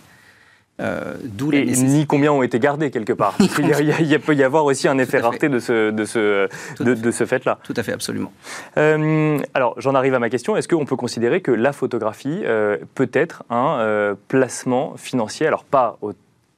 Euh, 0.80 1.14
d'où 1.24 1.50
Ni 1.50 2.06
combien 2.06 2.32
ont 2.32 2.42
été 2.42 2.60
gardés 2.60 2.90
quelque 2.90 3.12
part. 3.12 3.34
il, 3.40 4.20
peut 4.20 4.34
y 4.34 4.44
avoir 4.44 4.64
aussi 4.64 4.86
un 4.86 4.98
effet 4.98 5.18
rareté 5.18 5.48
de 5.48 5.58
ce, 5.58 5.90
de 5.90 6.04
ce, 6.04 6.48
de, 6.80 7.10
ce 7.10 7.26
fait-là. 7.26 7.58
Tout 7.64 7.74
à 7.76 7.82
fait, 7.82 7.92
absolument. 7.92 8.32
Euh, 8.76 9.38
alors, 9.54 9.74
j'en 9.78 9.96
arrive 9.96 10.14
à 10.14 10.20
ma 10.20 10.30
question. 10.30 10.56
Est-ce 10.56 10.68
qu'on 10.68 10.84
peut 10.84 10.96
considérer 10.96 11.40
que 11.40 11.50
la 11.50 11.72
photographie 11.72 12.42
euh, 12.44 12.76
peut 12.94 13.10
être 13.12 13.42
un 13.50 14.16
placement 14.28 14.94
financier? 14.96 15.46
Alors, 15.46 15.64
pas 15.64 15.98
au 16.00 16.12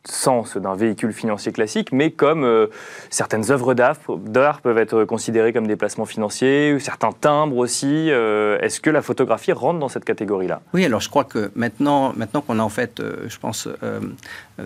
sens 0.05 0.57
d'un 0.57 0.75
véhicule 0.75 1.13
financier 1.13 1.53
classique, 1.53 1.93
mais 1.93 2.11
comme 2.11 2.45
euh, 2.45 2.69
certaines 3.11 3.51
œuvres 3.51 3.75
d'art 3.75 4.61
peuvent 4.63 4.79
être 4.79 5.05
considérées 5.05 5.53
comme 5.53 5.67
des 5.67 5.77
placements 5.77 6.07
financiers, 6.07 6.79
certains 6.81 7.13
timbres 7.13 7.59
aussi. 7.59 8.11
Euh, 8.11 8.59
est-ce 8.61 8.81
que 8.81 8.89
la 8.89 9.03
photographie 9.03 9.53
rentre 9.53 9.79
dans 9.79 9.89
cette 9.89 10.07
catégorie-là? 10.07 10.63
Oui, 10.73 10.87
alors 10.87 11.01
je 11.01 11.11
crois 11.11 11.25
que 11.25 11.51
maintenant, 11.55 12.15
maintenant 12.17 12.41
qu'on 12.41 12.59
a 12.59 12.63
en 12.63 12.71
fait, 12.71 13.01
euh, 13.01 13.27
je 13.29 13.39
pense, 13.39 13.69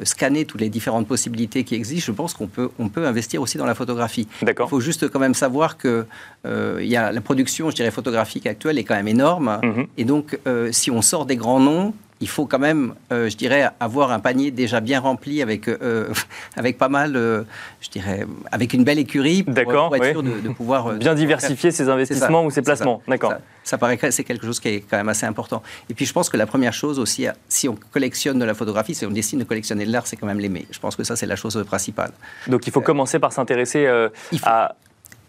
scanné 0.02 0.44
toutes 0.44 0.60
les 0.60 0.70
différentes 0.70 1.06
possibilités 1.06 1.64
qui 1.64 1.74
existent, 1.74 2.12
je 2.12 2.16
pense 2.16 2.34
qu'on 2.34 2.46
peut, 2.46 2.70
on 2.78 2.88
peut 2.88 3.06
investir 3.06 3.42
aussi 3.42 3.58
dans 3.58 3.66
la 3.66 3.74
photographie. 3.74 4.28
D'accord. 4.42 4.68
Il 4.68 4.70
faut 4.70 4.80
juste 4.80 5.08
quand 5.08 5.20
même 5.20 5.34
savoir 5.34 5.76
que 5.76 6.06
y 6.44 6.96
a 6.96 7.10
la 7.10 7.20
production, 7.20 7.70
je 7.70 7.76
dirais, 7.76 7.90
photographique 7.90 8.46
actuelle 8.46 8.78
est 8.78 8.84
quand 8.84 8.94
même 8.94 9.08
énorme. 9.08 9.58
Mm-hmm. 9.62 9.86
Et 9.98 10.04
donc, 10.04 10.38
si 10.70 10.90
on 10.90 11.02
sort 11.02 11.26
des 11.26 11.36
grands 11.36 11.60
noms, 11.60 11.94
il 12.20 12.28
faut 12.28 12.46
quand 12.46 12.58
même, 12.58 12.94
euh, 13.12 13.28
je 13.28 13.36
dirais, 13.36 13.70
avoir 13.80 14.12
un 14.12 14.20
panier 14.20 14.50
déjà 14.50 14.80
bien 14.80 15.00
rempli 15.00 15.42
avec, 15.42 15.68
euh, 15.68 16.08
avec 16.56 16.78
pas 16.78 16.88
mal, 16.88 17.16
euh, 17.16 17.42
je 17.80 17.90
dirais, 17.90 18.26
avec 18.52 18.72
une 18.72 18.84
belle 18.84 18.98
écurie 18.98 19.42
pour, 19.42 19.56
être 19.96 20.10
sûr 20.10 20.22
de, 20.22 20.48
pouvoir... 20.50 20.92
bien 20.94 21.14
diversifier 21.14 21.70
ses 21.70 21.88
investissements 21.88 22.44
ou 22.44 22.50
ses 22.50 22.62
placements. 22.62 23.02
D'accord. 23.08 23.32
Ça, 23.32 23.40
ça, 23.64 23.78
paraît 23.78 23.96
que 23.96 24.10
c'est 24.10 24.24
quelque 24.24 24.46
chose 24.46 24.60
qui 24.60 24.68
est 24.68 24.80
quand 24.80 24.96
même 24.96 25.08
assez 25.08 25.26
important. 25.26 25.62
Et 25.90 25.94
puis 25.94 26.06
je 26.06 26.12
pense 26.12 26.28
que 26.28 26.36
la 26.36 26.46
première 26.46 26.72
chose 26.72 26.98
aussi, 26.98 27.26
si 27.48 27.68
on 27.68 27.76
collectionne 27.92 28.38
de 28.38 28.44
la 28.44 28.54
photographie, 28.54 28.94
si 28.94 29.04
on 29.06 29.10
décide 29.10 29.40
de 29.40 29.44
collectionner 29.44 29.84
de 29.84 29.92
l'art, 29.92 30.06
c'est 30.06 30.16
quand 30.16 30.26
même 30.26 30.40
l'aimer. 30.40 30.66
Je 30.70 30.78
pense 30.78 30.96
que 30.96 31.04
ça, 31.04 31.16
c'est 31.16 31.26
la 31.26 31.36
chose 31.36 31.62
principale. 31.66 32.12
Donc 32.46 32.66
il 32.66 32.72
faut 32.72 32.80
commencer 32.80 33.18
par 33.18 33.32
s'intéresser 33.32 33.86
à 34.42 34.76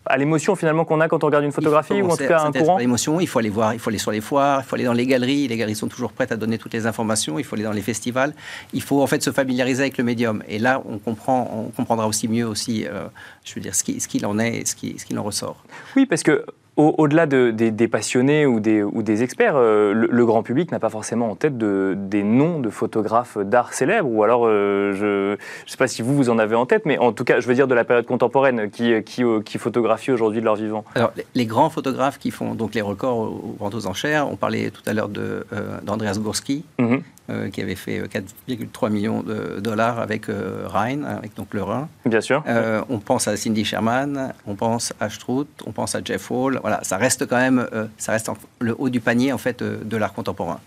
à 0.05 0.17
l'émotion 0.17 0.55
finalement 0.55 0.85
qu'on 0.85 1.01
a 1.01 1.07
quand 1.07 1.23
on 1.23 1.27
regarde 1.27 1.43
une 1.43 1.51
photographie 1.51 2.01
ou 2.01 2.09
en 2.09 2.17
tout 2.17 2.27
cas 2.27 2.41
un 2.41 2.51
courant 2.51 2.77
L'émotion, 2.77 3.19
il 3.19 3.27
faut 3.27 3.39
aller 3.39 3.49
voir, 3.49 3.73
il 3.73 3.79
faut 3.79 3.89
aller 3.89 3.97
sur 3.97 4.11
les 4.11 4.21
foires, 4.21 4.61
il 4.61 4.67
faut 4.67 4.75
aller 4.75 4.85
dans 4.85 4.93
les 4.93 5.05
galeries. 5.05 5.47
Les 5.47 5.57
galeries 5.57 5.75
sont 5.75 5.87
toujours 5.87 6.11
prêtes 6.11 6.31
à 6.31 6.37
donner 6.37 6.57
toutes 6.57 6.73
les 6.73 6.85
informations. 6.85 7.39
Il 7.39 7.45
faut 7.45 7.55
aller 7.55 7.63
dans 7.63 7.71
les 7.71 7.81
festivals. 7.81 8.33
Il 8.73 8.81
faut 8.81 9.01
en 9.01 9.07
fait 9.07 9.23
se 9.23 9.31
familiariser 9.31 9.81
avec 9.81 9.97
le 9.97 10.03
médium. 10.03 10.43
Et 10.47 10.59
là, 10.59 10.81
on 10.87 10.99
comprend, 10.99 11.49
on 11.53 11.69
comprendra 11.69 12.07
aussi 12.07 12.27
mieux 12.27 12.47
aussi, 12.47 12.85
euh, 12.85 13.05
je 13.43 13.55
veux 13.55 13.61
dire, 13.61 13.75
ce 13.75 13.83
qu'il 13.83 14.01
ce 14.01 14.25
en 14.25 14.39
est, 14.39 14.67
ce 14.67 14.75
qu'il 14.75 14.99
ce 14.99 15.17
en 15.17 15.23
ressort. 15.23 15.63
Oui, 15.95 16.05
parce 16.05 16.23
que 16.23 16.45
au-delà 16.77 17.25
des, 17.25 17.87
passionnés 17.87 18.45
ou 18.45 18.59
des, 18.59 19.23
experts, 19.23 19.55
euh, 19.55 19.93
le, 19.93 20.25
grand 20.25 20.43
public 20.43 20.71
n'a 20.71 20.79
pas 20.79 20.89
forcément 20.89 21.31
en 21.31 21.35
tête 21.35 21.57
des 21.57 22.23
noms 22.23 22.59
de 22.59 22.69
photographes 22.69 23.37
d'art 23.37 23.73
célèbres, 23.73 24.09
ou 24.09 24.23
alors 24.23 24.45
euh, 24.45 24.93
je 24.93 25.31
ne 25.31 25.37
sais 25.67 25.77
pas 25.77 25.87
si 25.87 26.01
vous, 26.01 26.15
vous 26.15 26.29
en 26.29 26.37
avez 26.37 26.55
en 26.55 26.65
tête, 26.65 26.85
mais 26.85 26.97
en 26.97 27.13
tout 27.13 27.23
cas, 27.23 27.39
je 27.39 27.47
veux 27.47 27.53
dire 27.53 27.67
de 27.67 27.75
la 27.75 27.85
période 27.85 28.05
contemporaine, 28.05 28.69
qui, 28.69 29.01
qui, 29.03 29.23
euh, 29.23 29.41
photographie 29.57 30.11
aujourd'hui 30.11 30.41
de 30.41 30.45
leur 30.45 30.55
vivant. 30.55 30.83
Alors, 30.95 31.13
les, 31.33 31.45
grands 31.45 31.69
photographes 31.69 32.19
qui 32.19 32.31
font 32.31 32.55
donc 32.55 32.73
les 32.73 32.81
records 32.81 33.17
aux 33.17 33.55
ventes 33.59 33.75
aux 33.75 33.87
enchères, 33.87 34.29
on 34.29 34.35
parlait 34.35 34.69
tout 34.69 34.81
à 34.85 34.93
l'heure 34.93 35.09
d'Andreas 35.09 36.17
Gorski, 36.19 36.65
mhm. 36.77 37.01
Euh, 37.31 37.49
qui 37.49 37.59
avait 37.59 37.73
fait 37.73 38.01
4,3 38.01 38.85
euh, 38.85 38.89
millions 38.91 39.23
de 39.23 39.59
dollars 39.59 39.99
avec 39.99 40.29
euh, 40.29 40.67
Rhine, 40.67 41.03
avec 41.05 41.35
donc 41.35 41.55
le 41.55 41.63
Rhin. 41.63 41.89
Bien 42.05 42.21
sûr. 42.21 42.43
on 42.87 42.99
pense 42.99 43.27
à 43.27 43.35
Cindy 43.35 43.65
Sherman, 43.65 44.31
on 44.45 44.53
pense 44.53 44.93
à 44.99 45.09
Struth, 45.09 45.47
on 45.65 45.71
pense 45.71 45.95
à 45.95 46.01
Jeff 46.05 46.29
Hall. 46.29 46.59
Voilà, 46.61 46.81
ça 46.83 46.97
reste 46.97 47.25
quand 47.25 47.37
même, 47.37 47.67
ça 47.97 48.11
reste 48.11 48.29
le 48.59 48.75
haut 48.77 48.89
du 48.89 48.99
panier 48.99 49.33
en 49.33 49.39
fait 49.39 49.63
de 49.63 49.97
l'art 49.97 50.13
contemporain. 50.13 50.59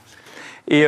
Et 0.66 0.84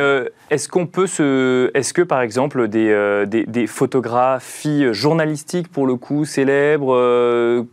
est-ce 0.49 0.67
qu'on 0.67 0.87
peut 0.87 1.07
se, 1.07 1.71
est-ce 1.73 1.93
que 1.93 2.01
par 2.01 2.21
exemple 2.21 2.67
des, 2.67 3.25
des, 3.27 3.45
des, 3.45 3.65
photographies 3.65 4.93
journalistiques 4.93 5.69
pour 5.69 5.87
le 5.87 5.95
coup 5.95 6.25
célèbres 6.25 7.65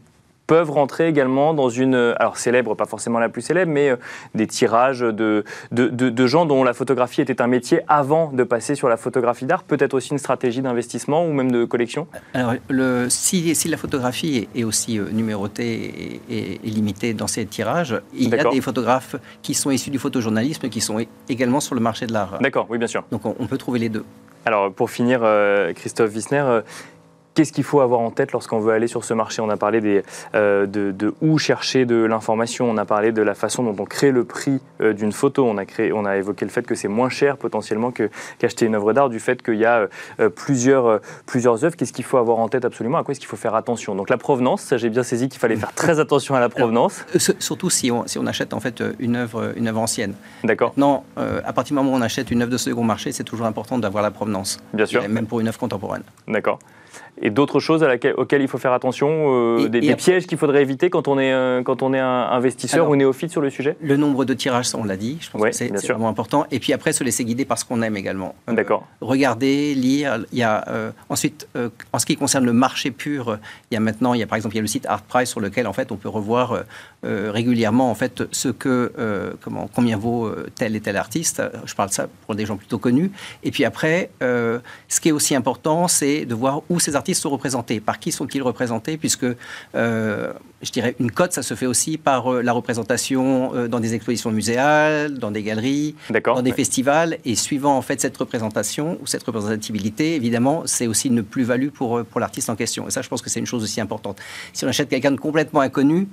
peuvent 0.48 0.70
rentrer 0.70 1.06
également 1.06 1.54
dans 1.54 1.68
une, 1.68 2.14
alors 2.18 2.38
célèbre, 2.38 2.74
pas 2.74 2.86
forcément 2.86 3.20
la 3.20 3.28
plus 3.28 3.42
célèbre, 3.42 3.70
mais 3.70 3.90
euh, 3.90 3.96
des 4.34 4.46
tirages 4.46 5.00
de, 5.00 5.44
de, 5.70 6.26
gens 6.26 6.46
dont 6.46 6.64
la 6.64 6.72
photographie 6.72 7.20
était 7.20 7.40
un 7.42 7.46
métier 7.46 7.82
avant 7.86 8.32
de 8.32 8.42
passer 8.44 8.74
sur 8.74 8.88
la 8.88 8.96
photographie 8.96 9.44
d'art, 9.44 9.62
peut-être 9.62 9.92
aussi 9.92 10.10
une 10.10 10.18
stratégie 10.18 10.62
d'investissement 10.62 11.24
ou 11.24 11.32
même 11.32 11.52
de 11.52 11.66
collection? 11.66 12.08
Alors, 12.32 12.54
le, 12.70 13.08
si, 13.10 13.54
si, 13.54 13.68
la 13.68 13.76
photographie 13.76 14.48
est, 14.54 14.64
aussi 14.64 14.98
euh, 14.98 15.10
numérotée 15.12 16.22
et, 16.30 16.58
limitée 16.64 17.12
dans 17.12 17.26
ces 17.26 17.44
tirages, 17.44 18.00
il 18.14 18.30
y 18.30 18.34
a 18.34 18.44
des 18.44 18.62
photographes 18.62 19.16
qui 19.42 19.52
sont 19.52 19.70
issus 19.70 19.90
du 19.90 19.98
photojournalisme 19.98 20.70
qui 20.70 20.80
sont 20.80 21.04
également 21.28 21.60
sur 21.60 21.74
le 21.74 21.82
marché 21.82 22.06
de 22.06 22.14
l'art. 22.14 22.38
D'accord, 22.40 22.66
oui, 22.70 22.78
bien 22.78 22.86
sûr. 22.86 23.04
Donc 23.12 23.26
on, 23.26 23.46
peut 23.46 23.58
trouver 23.58 23.78
les 23.78 23.90
deux. 23.90 24.04
Alors, 24.46 24.72
pour 24.72 24.90
finir, 24.90 25.20
euh, 25.22 25.74
Christophe 25.74 26.14
Wissner, 26.14 26.62
Qu'est-ce 27.38 27.52
qu'il 27.52 27.62
faut 27.62 27.78
avoir 27.78 28.00
en 28.00 28.10
tête 28.10 28.32
lorsqu'on 28.32 28.58
veut 28.58 28.72
aller 28.72 28.88
sur 28.88 29.04
ce 29.04 29.14
marché? 29.14 29.40
On 29.40 29.48
a 29.48 29.56
parlé 29.56 29.80
des, 29.80 30.02
euh, 30.34 30.66
de, 30.66 31.14
où 31.20 31.38
chercher 31.38 31.84
de 31.84 31.94
l'information, 31.94 32.68
on 32.68 32.76
a 32.78 32.84
parlé 32.84 33.12
de 33.12 33.22
la 33.22 33.36
façon 33.36 33.62
dont 33.62 33.76
on 33.78 33.84
crée 33.84 34.10
le 34.10 34.24
prix 34.24 34.60
euh, 34.80 34.92
d'une 34.92 35.12
photo, 35.12 35.46
on 35.46 35.56
a, 35.56 35.64
créé, 35.64 35.92
on 35.92 36.04
a 36.04 36.16
évoqué 36.16 36.44
le 36.44 36.50
fait 36.50 36.66
que 36.66 36.74
c'est 36.74 36.88
moins 36.88 37.10
cher 37.10 37.36
potentiellement 37.36 37.92
qu'acheter 37.92 38.66
une 38.66 38.74
œuvre 38.74 38.92
d'art, 38.92 39.08
du 39.08 39.20
fait 39.20 39.40
qu'il 39.40 39.54
y 39.54 39.64
a 39.64 39.86
euh, 40.18 40.28
plusieurs, 40.30 41.00
plusieurs 41.26 41.64
œuvres. 41.64 41.76
Qu'est-ce 41.76 41.92
qu'il 41.92 42.04
faut 42.04 42.16
avoir 42.16 42.40
en 42.40 42.48
tête 42.48 42.64
absolument? 42.64 42.98
À 42.98 43.04
quoi 43.04 43.12
est-ce 43.12 43.20
qu'il 43.20 43.28
faut 43.28 43.36
faire 43.36 43.54
attention? 43.54 43.94
Donc 43.94 44.10
la 44.10 44.18
provenance, 44.18 44.62
ça 44.62 44.76
j'ai 44.76 44.90
bien 44.90 45.04
saisi 45.04 45.28
qu'il 45.28 45.38
fallait 45.38 45.54
faire 45.54 45.72
très 45.72 46.00
attention 46.00 46.34
à 46.34 46.40
la 46.40 46.48
provenance. 46.48 47.06
surtout 47.38 47.70
si 47.70 47.92
on, 47.92 48.04
si 48.08 48.18
on 48.18 48.26
achète 48.26 48.52
en 48.52 48.58
fait 48.58 48.82
une 48.98 49.14
œuvre, 49.14 49.52
une 49.54 49.68
œuvre 49.68 49.78
ancienne. 49.78 50.14
D'accord. 50.42 50.72
Non, 50.76 51.04
à 51.16 51.52
partir 51.52 51.76
du 51.76 51.80
moment 51.80 51.92
où 51.92 52.00
on 52.00 52.02
achète 52.02 52.32
une 52.32 52.42
œuvre 52.42 52.50
de 52.50 52.56
second 52.56 52.82
marché, 52.82 53.12
c'est 53.12 53.22
toujours 53.22 53.46
important 53.46 53.78
d'avoir 53.78 54.02
la 54.02 54.10
provenance. 54.10 54.58
Bien 54.72 54.86
sûr. 54.86 55.08
Même 55.08 55.28
pour 55.28 55.38
une 55.38 55.46
œuvre 55.46 55.58
contemporaine. 55.60 56.02
D'accord 56.26 56.58
et 57.20 57.30
d'autres 57.30 57.60
choses 57.60 57.82
à 57.82 57.88
laquelle, 57.88 58.14
auxquelles 58.16 58.42
il 58.42 58.48
faut 58.48 58.58
faire 58.58 58.72
attention, 58.72 59.08
euh, 59.58 59.68
des, 59.68 59.94
pièges 59.96 60.26
qu'il 60.26 60.38
faudrait 60.38 60.62
éviter 60.62 60.90
quand 60.90 61.08
on 61.08 61.18
est, 61.18 61.32
euh, 61.32 61.62
quand 61.62 61.82
on 61.82 61.92
est 61.92 61.98
un 61.98 62.28
investisseur 62.30 62.88
ou 62.88 62.96
néophyte 62.96 63.30
sur 63.30 63.40
le 63.40 63.50
sujet? 63.50 63.76
Le 63.80 63.96
nombre 63.96 64.24
de 64.24 64.34
tirages, 64.34 64.74
on 64.74 64.84
l'a 64.84 64.96
dit, 64.96 65.18
je 65.20 65.30
pense 65.30 65.42
que 65.42 65.52
c'est 65.52 65.68
vraiment 65.88 66.08
important. 66.08 66.46
Et 66.50 66.58
puis 66.58 66.72
après, 66.72 66.92
se 66.92 67.04
laisser 67.04 67.24
guider 67.24 67.44
par 67.44 67.58
ce 67.58 67.64
qu'on 67.64 67.82
aime 67.82 67.96
également. 67.96 68.34
Euh, 68.48 68.52
D'accord. 68.52 68.86
regarder, 69.00 69.74
lire. 69.74 70.24
Il 70.32 70.38
y 70.38 70.42
a, 70.42 70.64
ensuite, 71.08 71.48
en 71.92 71.98
ce 71.98 72.06
qui 72.06 72.16
concerne 72.16 72.44
le 72.44 72.52
marché 72.52 72.90
pur, 72.90 73.38
il 73.70 73.74
y 73.74 73.76
a 73.76 73.80
maintenant, 73.80 74.14
il 74.14 74.20
y 74.20 74.22
a 74.22 74.26
par 74.26 74.36
exemple, 74.36 74.54
il 74.54 74.58
y 74.58 74.60
a 74.60 74.62
le 74.62 74.68
site 74.68 74.86
ArtPrice 74.86 75.30
sur 75.30 75.40
lequel 75.40 75.66
en 75.66 75.72
fait 75.72 75.92
on 75.92 75.96
peut 75.96 76.08
revoir 76.08 76.62
régulièrement 77.02 77.90
en 77.90 77.94
fait 77.94 78.24
ce 78.32 78.48
que, 78.48 78.92
comment, 79.40 79.68
combien 79.72 79.96
vaut 79.96 80.30
tel 80.56 80.74
et 80.76 80.80
tel 80.80 80.96
artiste. 80.96 81.42
Je 81.64 81.74
parle 81.74 81.90
de 81.90 81.94
ça 81.94 82.08
pour 82.26 82.34
des 82.34 82.46
gens 82.46 82.56
plutôt 82.56 82.78
connus. 82.78 83.12
Et 83.44 83.50
puis 83.50 83.64
après, 83.64 84.10
ce 84.20 85.00
qui 85.00 85.08
est 85.08 85.12
aussi 85.12 85.34
important, 85.34 85.88
c'est 85.88 86.24
de 86.24 86.34
voir 86.34 86.62
où 86.68 86.80
ces 86.80 86.96
artistes 86.96 87.22
sont 87.22 87.30
représentés. 87.30 87.80
Par 87.80 87.98
qui 87.98 88.12
sont-ils 88.12 88.42
représentés 88.42 88.96
Puisque, 88.96 89.26
euh, 89.74 90.32
je 90.62 90.70
dirais, 90.70 90.94
une 90.98 91.10
cote, 91.10 91.32
ça 91.32 91.42
se 91.42 91.54
fait 91.54 91.66
aussi 91.66 91.98
par 91.98 92.32
euh, 92.32 92.42
la 92.42 92.52
représentation 92.52 93.54
euh, 93.54 93.68
dans 93.68 93.80
des 93.80 93.94
expositions 93.94 94.30
muséales, 94.30 95.18
dans 95.18 95.30
des 95.30 95.42
galeries, 95.42 95.94
dans 96.24 96.42
des 96.42 96.52
festivals. 96.52 97.18
Et 97.24 97.34
suivant 97.34 97.76
en 97.76 97.82
fait 97.82 98.00
cette 98.00 98.16
représentation 98.16 98.98
ou 99.02 99.06
cette 99.06 99.22
représentatibilité, 99.22 100.14
évidemment, 100.14 100.62
c'est 100.66 100.86
aussi 100.86 101.08
une 101.08 101.22
plus-value 101.22 101.68
pour, 101.68 102.04
pour 102.04 102.20
l'artiste 102.20 102.50
en 102.50 102.56
question. 102.56 102.88
Et 102.88 102.90
ça, 102.90 103.02
je 103.02 103.08
pense 103.08 103.22
que 103.22 103.30
c'est 103.30 103.40
une 103.40 103.46
chose 103.46 103.62
aussi 103.62 103.80
importante. 103.80 104.18
Si 104.52 104.64
on 104.64 104.68
achète 104.68 104.88
quelqu'un 104.88 105.12
de 105.12 105.20
complètement 105.20 105.60
inconnu, 105.60 106.08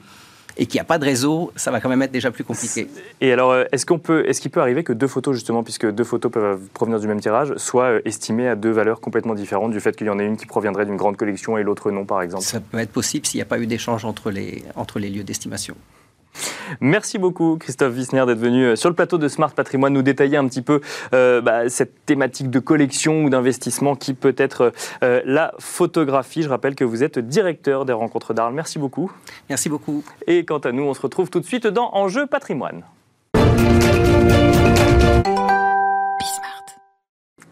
et 0.58 0.66
qu'il 0.66 0.78
n'y 0.78 0.82
a 0.82 0.86
pas 0.86 0.98
de 0.98 1.06
réseau, 1.06 1.52
ça 1.56 1.72
va 1.72 1.82
quand 1.82 1.90
même 1.90 2.02
être 2.02 2.12
déjà 2.12 2.32
plus 2.32 2.44
compliqué. 2.44 2.88
Et 3.22 3.32
alors, 3.32 3.52
euh, 3.52 3.66
est-ce 3.72 3.86
qu'on 3.86 4.00
peut, 4.00 4.28
est-ce 4.28 4.42
qu'il 4.42 4.52
peut 4.52 4.62
arriver 4.62 4.84
que 4.84 4.94
deux 4.94 5.08
photos 5.08 5.36
justement, 5.36 5.64
puisque 5.64 5.90
deux 5.90 6.04
photos 6.04 6.32
peuvent 6.32 6.60
provenir 6.74 7.00
du 7.00 7.08
même 7.08 7.20
tirage, 7.20 7.56
soient 7.58 7.92
euh, 7.92 8.02
estimées 8.06 8.48
à 8.48 8.56
deux 8.56 8.72
valeurs 8.72 9.02
complètement 9.02 9.36
différentes 9.36 9.72
du 9.72 9.80
fait 9.80 9.96
qu'il 9.96 10.08
y 10.08 10.10
en 10.10 10.20
ait 10.20 10.26
une 10.26 10.38
qui 10.38 10.46
proviendrait 10.46 10.86
d'une 10.86 10.98
grande 10.98 11.18
collection 11.18 11.58
et 11.58 11.64
l'autre 11.64 11.92
non, 11.92 12.06
par 12.06 12.22
exemple? 12.22 12.44
Ça 12.44 12.60
peut 12.60 12.80
être 12.80 12.92
possible 12.92 13.26
s'il 13.26 13.40
n'y 13.40 13.44
a 13.44 13.46
pas 13.46 13.60
eu 13.60 13.68
d'échange 13.68 14.06
entre 14.06 14.32
les, 14.32 14.64
entre 14.76 15.00
les 15.00 15.10
lieux 15.10 15.24
d'estimation. 15.24 15.76
Merci 16.82 17.18
beaucoup 17.18 17.58
Christophe 17.58 17.96
Wissner 17.96 18.26
d'être 18.26 18.40
venu 18.40 18.66
euh, 18.66 18.76
sur 18.76 18.90
le 18.90 18.96
plateau 18.96 19.18
de 19.18 19.28
Smart 19.28 19.52
Patrimoine 19.52 19.94
nous 19.94 20.02
détailler 20.02 20.38
un 20.38 20.48
petit 20.48 20.62
peu 20.62 20.82
euh, 21.14 21.42
bah, 21.42 21.70
cette 21.70 22.06
thématique 22.06 22.50
de 22.50 22.60
collection 22.60 23.24
ou 23.24 23.30
d'investissement 23.30 23.96
qui 23.96 24.14
peut 24.14 24.36
être 24.38 24.74
euh, 25.04 25.22
la 25.26 25.54
photographie. 25.60 26.44
Je 26.44 26.50
rappelle 26.50 26.76
que 26.76 26.84
vous 26.84 27.04
êtes 27.04 27.20
directeur 27.20 27.86
des 27.86 27.94
rencontres 27.94 28.34
d'Arles. 28.34 28.54
Merci 28.54 28.80
beaucoup. 28.80 29.12
Merci 29.50 29.70
beaucoup. 29.70 30.04
Et 30.28 30.46
quant 30.46 30.60
à 30.60 30.72
nous, 30.72 30.84
on 30.84 30.94
se 30.94 31.02
retrouve 31.02 31.30
tout 31.30 31.40
de 31.40 31.46
suite 31.46 31.68
dans 31.68 31.90
Enjeu 31.94 32.26
Patrimoine. 32.26 32.84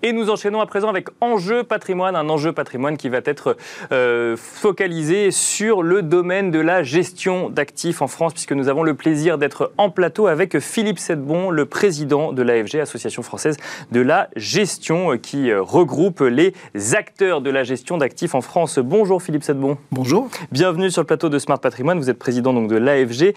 Et 0.05 0.11
nous 0.11 0.29
enchaînons 0.29 0.59
à 0.59 0.65
présent 0.65 0.89
avec 0.89 1.07
Enjeu 1.21 1.63
patrimoine, 1.63 2.17
un 2.17 2.27
enjeu 2.27 2.51
patrimoine 2.51 2.97
qui 2.97 3.07
va 3.07 3.21
être 3.23 3.55
euh, 3.93 4.35
focalisé 4.35 5.31
sur 5.31 5.81
le 5.81 6.01
domaine 6.01 6.51
de 6.51 6.59
la 6.59 6.83
gestion 6.83 7.49
d'actifs 7.49 8.01
en 8.01 8.07
France, 8.07 8.33
puisque 8.33 8.51
nous 8.51 8.67
avons 8.67 8.83
le 8.83 8.95
plaisir 8.95 9.37
d'être 9.37 9.71
en 9.77 9.89
plateau 9.89 10.27
avec 10.27 10.59
Philippe 10.59 10.99
Sedbon, 10.99 11.51
le 11.51 11.65
président 11.65 12.33
de 12.33 12.41
l'AFG, 12.41 12.81
Association 12.81 13.23
française 13.23 13.55
de 13.93 14.01
la 14.01 14.27
gestion, 14.35 15.13
euh, 15.13 15.15
qui 15.15 15.49
euh, 15.49 15.61
regroupe 15.61 16.19
les 16.19 16.53
acteurs 16.95 17.39
de 17.39 17.49
la 17.49 17.63
gestion 17.63 17.97
d'actifs 17.97 18.35
en 18.35 18.41
France. 18.41 18.79
Bonjour 18.79 19.23
Philippe 19.23 19.43
Sedbon. 19.43 19.77
Bonjour. 19.93 20.27
Bienvenue 20.51 20.91
sur 20.91 21.01
le 21.01 21.07
plateau 21.07 21.29
de 21.29 21.39
Smart 21.39 21.61
Patrimoine. 21.61 21.97
Vous 21.97 22.09
êtes 22.09 22.19
président 22.19 22.51
donc 22.51 22.67
de 22.67 22.75
l'AFG 22.75 23.33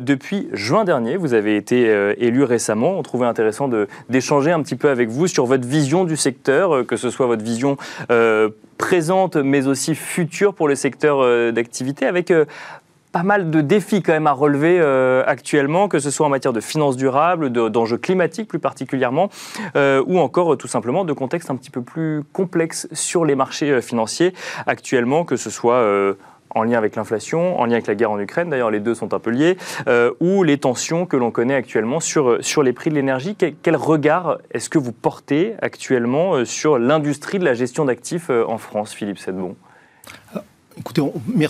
depuis 0.00 0.50
juin 0.52 0.84
dernier. 0.84 1.16
Vous 1.16 1.32
avez 1.32 1.56
été 1.56 1.84
élu 2.18 2.44
récemment. 2.44 2.98
On 2.98 3.02
trouvait 3.02 3.26
intéressant 3.26 3.70
d'échanger 4.10 4.52
un 4.52 4.62
petit 4.62 4.76
peu 4.76 4.90
avec 4.90 5.08
vous 5.08 5.26
sur 5.26 5.46
votre 5.46 5.66
vision 5.66 6.04
du 6.09 6.09
secteur, 6.16 6.76
euh, 6.76 6.84
que 6.84 6.96
ce 6.96 7.10
soit 7.10 7.26
votre 7.26 7.44
vision 7.44 7.76
euh, 8.10 8.50
présente 8.78 9.36
mais 9.36 9.66
aussi 9.66 9.94
future 9.94 10.54
pour 10.54 10.68
le 10.68 10.74
secteur 10.74 11.20
euh, 11.20 11.52
d'activité, 11.52 12.06
avec 12.06 12.32
pas 13.12 13.22
mal 13.24 13.50
de 13.50 13.60
défis 13.60 14.02
quand 14.02 14.12
même 14.12 14.28
à 14.28 14.32
relever 14.32 14.80
actuellement, 15.26 15.88
que 15.88 15.98
ce 15.98 16.12
soit 16.12 16.26
en 16.26 16.28
matière 16.28 16.52
de 16.52 16.60
finances 16.60 16.96
durables, 16.96 17.50
d'enjeux 17.50 17.96
climatiques 17.96 18.46
plus 18.46 18.60
particulièrement, 18.60 19.30
ou 19.74 20.20
encore 20.20 20.56
tout 20.56 20.68
simplement 20.68 21.04
de 21.04 21.12
contextes 21.12 21.50
un 21.50 21.56
petit 21.56 21.70
peu 21.70 21.82
plus 21.82 22.22
complexes 22.32 22.86
sur 22.92 23.24
les 23.24 23.34
marchés 23.34 23.82
financiers 23.82 24.32
actuellement, 24.64 25.24
que 25.24 25.34
ce 25.34 25.50
soit 25.50 26.14
en 26.54 26.62
lien 26.62 26.78
avec 26.78 26.96
l'inflation, 26.96 27.58
en 27.58 27.64
lien 27.64 27.72
avec 27.72 27.86
la 27.86 27.94
guerre 27.94 28.10
en 28.10 28.18
Ukraine, 28.18 28.50
d'ailleurs 28.50 28.70
les 28.70 28.80
deux 28.80 28.94
sont 28.94 29.14
un 29.14 29.18
peu 29.18 29.30
liés, 29.30 29.56
euh, 29.88 30.12
ou 30.20 30.42
les 30.42 30.58
tensions 30.58 31.06
que 31.06 31.16
l'on 31.16 31.30
connaît 31.30 31.54
actuellement 31.54 32.00
sur, 32.00 32.38
sur 32.44 32.62
les 32.62 32.72
prix 32.72 32.90
de 32.90 32.94
l'énergie. 32.94 33.36
Quel, 33.36 33.76
regard 33.76 34.38
est-ce 34.50 34.68
que 34.68 34.78
vous 34.78 34.92
portez 34.92 35.54
actuellement 35.62 36.34
euh, 36.34 36.44
sur 36.44 36.78
l'industrie 36.78 37.38
de 37.38 37.44
la 37.44 37.54
gestion 37.54 37.84
d'actifs 37.84 38.30
euh, 38.30 38.44
en 38.46 38.58
France, 38.58 38.92
Philippe 38.92 39.18
Sedbon? 39.18 39.56
Écoutez, 40.78 41.02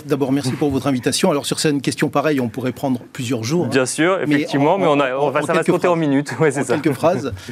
d'abord, 0.05 0.31
merci 0.31 0.51
pour 0.51 0.71
votre 0.71 0.87
invitation. 0.87 1.31
Alors, 1.31 1.45
sur 1.45 1.59
cette 1.59 1.81
question 1.81 2.09
pareille, 2.09 2.39
on 2.39 2.49
pourrait 2.49 2.71
prendre 2.71 3.01
plusieurs 3.13 3.43
jours. 3.43 3.67
Bien 3.67 3.85
sûr, 3.85 4.19
effectivement, 4.21 4.77
mais, 4.77 4.87
on, 4.87 4.99
a, 4.99 5.15
on 5.15 5.29
va, 5.29 5.41
ça 5.43 5.53
va 5.53 5.63
se 5.63 5.71
compter 5.71 5.87
en 5.87 5.95
minutes. 5.95 6.33
Ouais, 6.39 6.51
c'est 6.51 6.63
ça. 6.63 6.77
Quelques 6.77 6.95
phrases. 6.95 7.33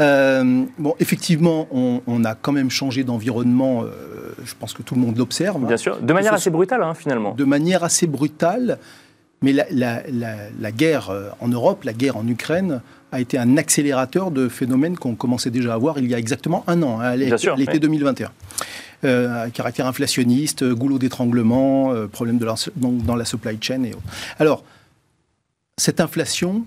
Euh, 0.00 0.62
bon, 0.78 0.94
effectivement, 1.00 1.66
on, 1.72 2.24
a 2.24 2.36
quand 2.36 2.52
même 2.52 2.70
changé 2.70 3.02
d'environnement. 3.02 3.82
Euh, 3.82 4.32
je 4.44 4.54
pense 4.54 4.72
que 4.72 4.82
tout 4.82 4.94
le 4.94 5.00
monde 5.00 5.18
l'observe. 5.18 5.60
Bien 5.66 5.76
sûr, 5.76 5.98
de 6.00 6.12
manière 6.12 6.34
assez 6.34 6.50
brutale, 6.50 6.84
hein, 6.84 6.94
finalement. 6.94 7.34
De 7.34 7.42
manière 7.42 7.82
assez 7.82 8.06
brutale. 8.06 8.78
Mais 9.42 9.52
la, 9.52 10.72
guerre 10.72 11.10
euh, 11.10 11.30
en 11.40 11.48
Europe, 11.48 11.82
la 11.82 11.92
guerre 11.92 12.16
en 12.16 12.28
Ukraine, 12.28 12.80
a 13.10 13.20
été 13.20 13.38
un 13.38 13.56
accélérateur 13.56 14.30
de 14.30 14.48
phénomènes 14.48 14.96
qu'on 14.96 15.14
commençait 15.14 15.50
déjà 15.50 15.74
à 15.74 15.78
voir 15.78 15.98
il 15.98 16.08
y 16.08 16.14
a 16.14 16.18
exactement 16.18 16.62
un 16.66 16.82
an, 16.82 17.00
hein, 17.00 17.10
à 17.10 17.16
l'été 17.16 17.78
2021. 17.80 18.30
À 19.04 19.50
caractère 19.50 19.86
inflationniste, 19.86 20.64
goulot 20.64 20.98
d'étranglement, 20.98 21.94
problème 22.08 22.38
de 22.38 22.46
dans 22.76 23.16
la 23.16 23.24
supply 23.24 23.58
chain 23.60 23.82
et 23.84 23.90
autres. 23.90 24.02
Alors, 24.38 24.64
cette 25.76 26.00
inflation 26.00 26.64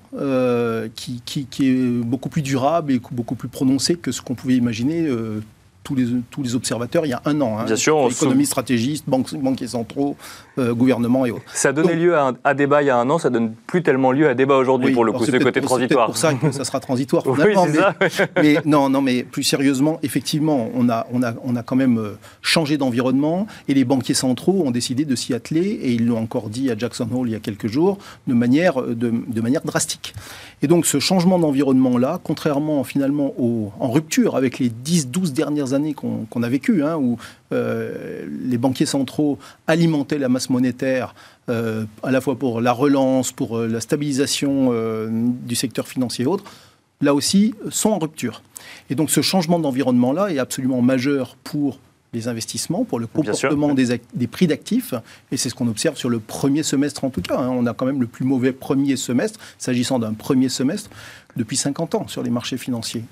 qui, 0.95 1.21
qui, 1.25 1.69
est 1.69 2.03
beaucoup 2.03 2.29
plus 2.29 2.41
durable 2.41 2.93
et 2.93 3.01
beaucoup 3.11 3.35
plus 3.35 3.49
prononcée 3.49 3.95
que 3.95 4.11
ce 4.11 4.21
qu'on 4.21 4.35
pouvait 4.35 4.55
imaginer 4.55 5.09
tous 5.83 5.95
les, 5.95 6.05
tous 6.29 6.43
les 6.43 6.55
observateurs 6.55 7.05
il 7.05 7.09
y 7.09 7.13
a 7.13 7.21
un 7.25 7.39
an. 7.41 7.59
Hein, 7.59 7.65
Bien 7.65 7.75
sûr. 7.75 8.07
Économistes, 8.09 8.51
stratégistes, 8.51 9.05
banques, 9.07 9.33
banquiers 9.35 9.67
centraux, 9.67 10.15
euh, 10.57 10.73
gouvernement 10.73 11.25
et 11.25 11.31
autres. 11.31 11.43
Ça 11.53 11.73
donnait 11.73 11.95
lieu 11.95 12.15
à, 12.15 12.33
un, 12.43 12.53
débat 12.53 12.83
il 12.83 12.87
y 12.87 12.89
a 12.89 12.97
un 12.97 13.09
an, 13.09 13.17
ça 13.17 13.29
donne 13.29 13.53
plus 13.67 13.81
tellement 13.81 14.11
lieu 14.11 14.27
à 14.27 14.33
débat 14.33 14.57
aujourd'hui 14.57 14.93
pour 14.93 15.05
le 15.05 15.11
coup, 15.11 15.25
ce 15.25 15.31
côté 15.31 15.61
transitoire. 15.61 16.15
C'est 16.15 16.35
pour 16.35 16.41
ça 16.41 16.49
que 16.49 16.51
ça 16.51 16.63
sera 16.63 16.79
transitoire. 16.81 17.23
oui, 17.25 17.37
mais, 17.67 17.73
ça. 17.73 17.95
mais, 18.41 18.57
non, 18.65 18.89
non, 18.89 19.01
mais 19.01 19.23
plus 19.23 19.43
sérieusement, 19.43 19.99
effectivement, 20.03 20.69
on 20.73 20.89
a, 20.89 21.07
on 21.11 21.23
a, 21.23 21.33
on 21.43 21.55
a 21.55 21.63
quand 21.63 21.75
même 21.75 21.97
euh, 21.97 22.17
changé 22.41 22.77
d'environnement 22.77 23.47
et 23.67 23.73
les 23.73 23.85
banquiers 23.85 24.13
centraux 24.13 24.63
ont 24.65 24.71
décidé 24.71 25.05
de 25.05 25.15
s'y 25.15 25.33
atteler 25.33 25.61
et 25.61 25.91
ils 25.91 26.05
l'ont 26.05 26.19
encore 26.19 26.49
dit 26.49 26.69
à 26.69 26.77
Jackson 26.77 27.07
Hole 27.13 27.29
il 27.29 27.31
y 27.31 27.35
a 27.35 27.39
quelques 27.39 27.67
jours 27.67 27.97
de 28.27 28.33
manière, 28.33 28.81
de, 28.81 29.11
de 29.27 29.41
manière 29.41 29.61
drastique. 29.61 30.13
Et 30.63 30.67
donc 30.67 30.85
ce 30.85 30.99
changement 30.99 31.39
d'environnement-là, 31.39 32.19
contrairement 32.23 32.83
finalement 32.83 33.33
au, 33.37 33.71
en 33.79 33.89
rupture 33.89 34.35
avec 34.35 34.59
les 34.59 34.69
10-12 34.69 35.33
dernières 35.33 35.73
années 35.73 35.95
qu'on 35.95 36.43
a 36.43 36.49
vécues, 36.49 36.83
hein, 36.83 36.97
où 36.97 37.17
euh, 37.51 38.25
les 38.43 38.57
banquiers 38.59 38.85
centraux 38.85 39.39
alimentaient 39.65 40.19
la 40.19 40.29
masse 40.29 40.51
monétaire 40.51 41.15
euh, 41.49 41.85
à 42.03 42.11
la 42.11 42.21
fois 42.21 42.35
pour 42.35 42.61
la 42.61 42.73
relance, 42.73 43.31
pour 43.31 43.57
euh, 43.57 43.67
la 43.67 43.81
stabilisation 43.81 44.71
du 45.09 45.55
secteur 45.55 45.87
financier 45.87 46.25
et 46.25 46.27
autres, 46.27 46.43
là 47.01 47.15
aussi 47.15 47.55
sont 47.69 47.89
en 47.89 47.99
rupture. 47.99 48.43
Et 48.91 48.95
donc 48.95 49.09
ce 49.09 49.21
changement 49.21 49.57
d'environnement-là 49.57 50.31
est 50.31 50.39
absolument 50.39 50.81
majeur 50.83 51.37
pour 51.43 51.79
les 52.13 52.27
investissements, 52.27 52.83
pour 52.83 52.99
le 52.99 53.07
comportement 53.07 53.73
des, 53.73 53.99
des, 54.13 54.27
prix 54.27 54.47
d'actifs. 54.47 54.93
Et 55.31 55.37
c'est 55.37 55.49
ce 55.49 55.55
qu'on 55.55 55.67
observe 55.67 55.95
sur 55.95 56.09
le 56.09 56.19
premier 56.19 56.63
semestre 56.63 57.03
en 57.03 57.09
tout 57.09 57.21
cas. 57.21 57.37
Hein. 57.37 57.49
On 57.49 57.65
a 57.65 57.73
quand 57.73 57.85
même 57.85 58.01
le 58.01 58.07
plus 58.07 58.25
mauvais 58.25 58.51
premier 58.51 58.97
semestre, 58.97 59.39
s'agissant 59.57 59.99
d'un 59.99 60.13
premier 60.13 60.49
semestre, 60.49 60.89
depuis 61.37 61.57
50 61.57 61.95
ans 61.95 62.07
sur 62.07 62.23
les 62.23 62.29
marchés 62.29 62.57
financiers, 62.57 63.03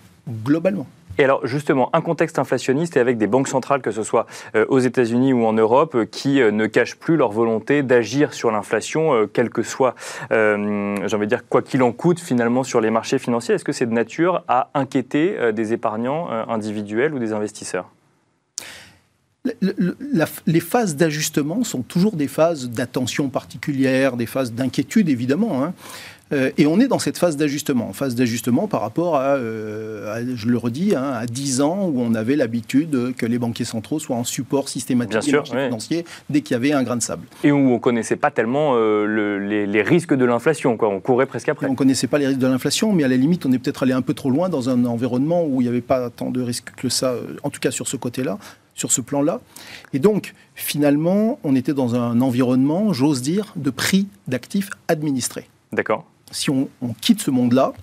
globalement. 0.43 0.87
Et 1.19 1.23
alors 1.25 1.45
justement, 1.45 1.89
un 1.91 1.99
contexte 1.99 2.39
inflationniste 2.39 2.95
et 2.95 3.01
avec 3.01 3.17
des 3.17 3.27
banques 3.27 3.49
centrales, 3.49 3.81
que 3.81 3.91
ce 3.91 4.03
soit 4.03 4.25
euh, 4.55 4.65
aux 4.69 4.79
États-Unis 4.79 5.33
ou 5.33 5.45
en 5.45 5.51
Europe, 5.51 5.95
euh, 5.95 6.05
qui 6.05 6.41
euh, 6.41 6.49
ne 6.49 6.65
cachent 6.65 6.95
plus 6.95 7.17
leur 7.17 7.33
volonté 7.33 7.83
d'agir 7.83 8.33
sur 8.33 8.51
l'inflation, 8.51 9.27
quel 9.33 9.49
que 9.49 9.61
soit, 9.61 9.95
j'ai 10.31 10.35
envie 10.35 11.05
de 11.19 11.25
dire, 11.25 11.47
quoi 11.47 11.61
qu'il 11.61 11.83
en 11.83 11.91
coûte 11.91 12.19
finalement 12.19 12.63
sur 12.63 12.79
les 12.79 12.89
marchés 12.89 13.19
financiers. 13.19 13.55
Est-ce 13.55 13.65
que 13.65 13.73
c'est 13.73 13.85
de 13.85 13.93
nature 13.93 14.43
à 14.47 14.69
inquiéter 14.73 15.51
des 15.51 15.73
épargnants 15.73 16.29
individuels 16.47 17.13
ou 17.13 17.19
des 17.19 17.33
investisseurs? 17.33 17.89
Les 20.45 20.59
phases 20.59 20.95
d'ajustement 20.95 21.63
sont 21.63 21.81
toujours 21.81 22.15
des 22.15 22.27
phases 22.27 22.69
d'attention 22.69 23.29
particulière, 23.29 24.17
des 24.17 24.25
phases 24.25 24.53
d'inquiétude 24.53 25.09
évidemment. 25.09 25.63
Hein. 25.63 25.73
Euh, 26.31 26.51
et 26.57 26.67
on 26.67 26.79
est 26.79 26.87
dans 26.87 26.99
cette 26.99 27.17
phase 27.17 27.37
d'ajustement, 27.37 27.91
phase 27.93 28.15
d'ajustement 28.15 28.67
par 28.67 28.81
rapport 28.81 29.15
à, 29.15 29.35
euh, 29.35 30.23
je 30.35 30.47
le 30.47 30.57
redis, 30.57 30.95
hein, 30.95 31.11
à 31.13 31.25
10 31.25 31.61
ans 31.61 31.87
où 31.87 32.01
on 32.01 32.13
avait 32.13 32.35
l'habitude 32.35 33.15
que 33.15 33.25
les 33.25 33.39
banquiers 33.39 33.65
centraux 33.65 33.99
soient 33.99 34.15
en 34.15 34.23
support 34.23 34.69
systématique 34.69 35.19
des 35.25 35.31
marchés 35.31 35.65
financiers 35.65 36.05
dès 36.29 36.41
qu'il 36.41 36.53
y 36.53 36.57
avait 36.57 36.71
un 36.71 36.83
grain 36.83 36.97
de 36.97 37.01
sable. 37.01 37.25
Et 37.43 37.51
où 37.51 37.57
on 37.57 37.73
ne 37.73 37.79
connaissait 37.79 38.15
pas 38.15 38.29
tellement 38.29 38.73
euh, 38.75 39.65
les, 39.65 39.81
risques 39.81 40.13
de 40.13 40.25
l'inflation, 40.25 40.77
quoi. 40.77 40.89
on 40.89 40.99
courait 40.99 41.25
presque 41.25 41.49
après. 41.49 41.65
on 41.67 41.71
ne 41.71 41.75
connaissait 41.75 42.07
pas 42.07 42.19
les 42.19 42.27
risques 42.27 42.39
de 42.39 42.47
l'inflation, 42.47 42.93
mais 42.93 43.03
à 43.03 43.07
la 43.07 43.17
limite, 43.17 43.45
on 43.45 43.51
est 43.51 43.59
peut-être 43.59 43.83
allé 43.83 43.93
un 43.93 44.01
peu 44.01 44.13
trop 44.13 44.29
loin 44.29 44.49
dans 44.49 44.69
un 44.69 44.85
environnement 44.85 45.43
où 45.45 45.61
il 45.61 45.63
n'y 45.63 45.69
avait 45.69 45.81
pas 45.81 46.09
tant 46.09 46.29
de 46.29 46.41
risques 46.41 46.71
que 46.75 46.89
ça, 46.89 47.15
en 47.43 47.49
tout 47.49 47.59
cas 47.59 47.71
sur 47.71 47.87
ce 47.87 47.95
côté-là 47.97 48.37
sur 48.79 48.91
ce 48.91 49.01
plan-là. 49.01 49.41
Et 49.93 49.99
donc, 49.99 50.33
finalement, 50.55 51.39
on 51.43 51.55
était 51.55 51.73
dans 51.73 51.95
un 51.95 52.21
environnement, 52.21 52.93
j'ose 52.93 53.21
dire, 53.21 53.53
de 53.55 53.69
prix 53.69 54.07
d'actifs 54.27 54.69
administrés. 54.87 55.47
D'accord 55.71 56.05
si 56.31 56.49
on, 56.49 56.67
quitte 57.01 57.21
ce 57.21 57.31
monde-là, 57.31 57.73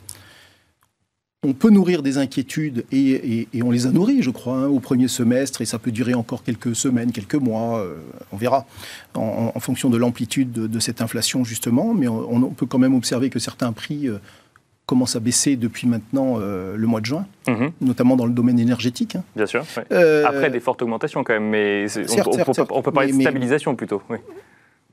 on 1.43 1.53
peut 1.53 1.71
nourrir 1.71 2.03
des 2.03 2.19
inquiétudes 2.19 2.85
et, 2.91 3.47
on 3.63 3.71
les 3.71 3.87
a 3.87 3.91
nourries, 3.91 4.23
je 4.23 4.31
crois, 4.31 4.57
hein, 4.57 4.67
au 4.67 4.81
premier 4.81 5.09
semestre, 5.09 5.63
et 5.63 5.65
ça 5.65 5.79
peut 5.79 5.93
durer 5.93 6.15
encore 6.15 6.43
quelques 6.43 6.75
semaines, 6.75 7.13
quelques 7.13 7.37
mois, 7.37 7.79
euh, 7.79 7.97
on 8.33 8.37
verra, 8.37 8.67
en, 9.15 9.61
fonction 9.61 9.91
de 9.91 9.97
l'amplitude 9.97 10.53
de, 10.53 10.81
cette 10.81 11.01
inflation, 11.01 11.45
justement. 11.45 11.95
Mais 11.95 12.09
on, 12.09 12.51
peut 12.51 12.67
quand 12.67 12.79
même 12.79 12.95
observer 12.95 13.31
que 13.31 13.39
certains 13.39 13.73
prix 13.73 14.09
euh, 14.09 14.19
commencent 14.87 15.17
à 15.17 15.21
baisser 15.21 15.57
depuis 15.57 15.87
maintenant 15.87 16.39
euh, 16.41 16.77
le 16.77 16.87
mois 16.87 17.01
de 17.01 17.07
juin, 17.07 17.27
mhm. 17.49 17.73
notamment 17.81 18.17
dans 18.17 18.27
le 18.27 18.33
domaine 18.33 18.59
énergétique. 18.59 19.17
Hein. 19.17 19.25
Bien 19.35 19.47
sûr. 19.47 19.65
Après 19.91 20.51
des 20.51 20.61
fortes 20.61 20.83
augmentations 20.83 21.25
quand 21.25 21.35
même, 21.35 21.51
mais 21.51 21.87
on, 22.71 22.83
peut, 22.83 22.93
parler 22.93 23.13
de 23.13 23.21
stabilisation 23.21 23.75
plutôt. 23.75 24.03
Oui. 24.09 24.19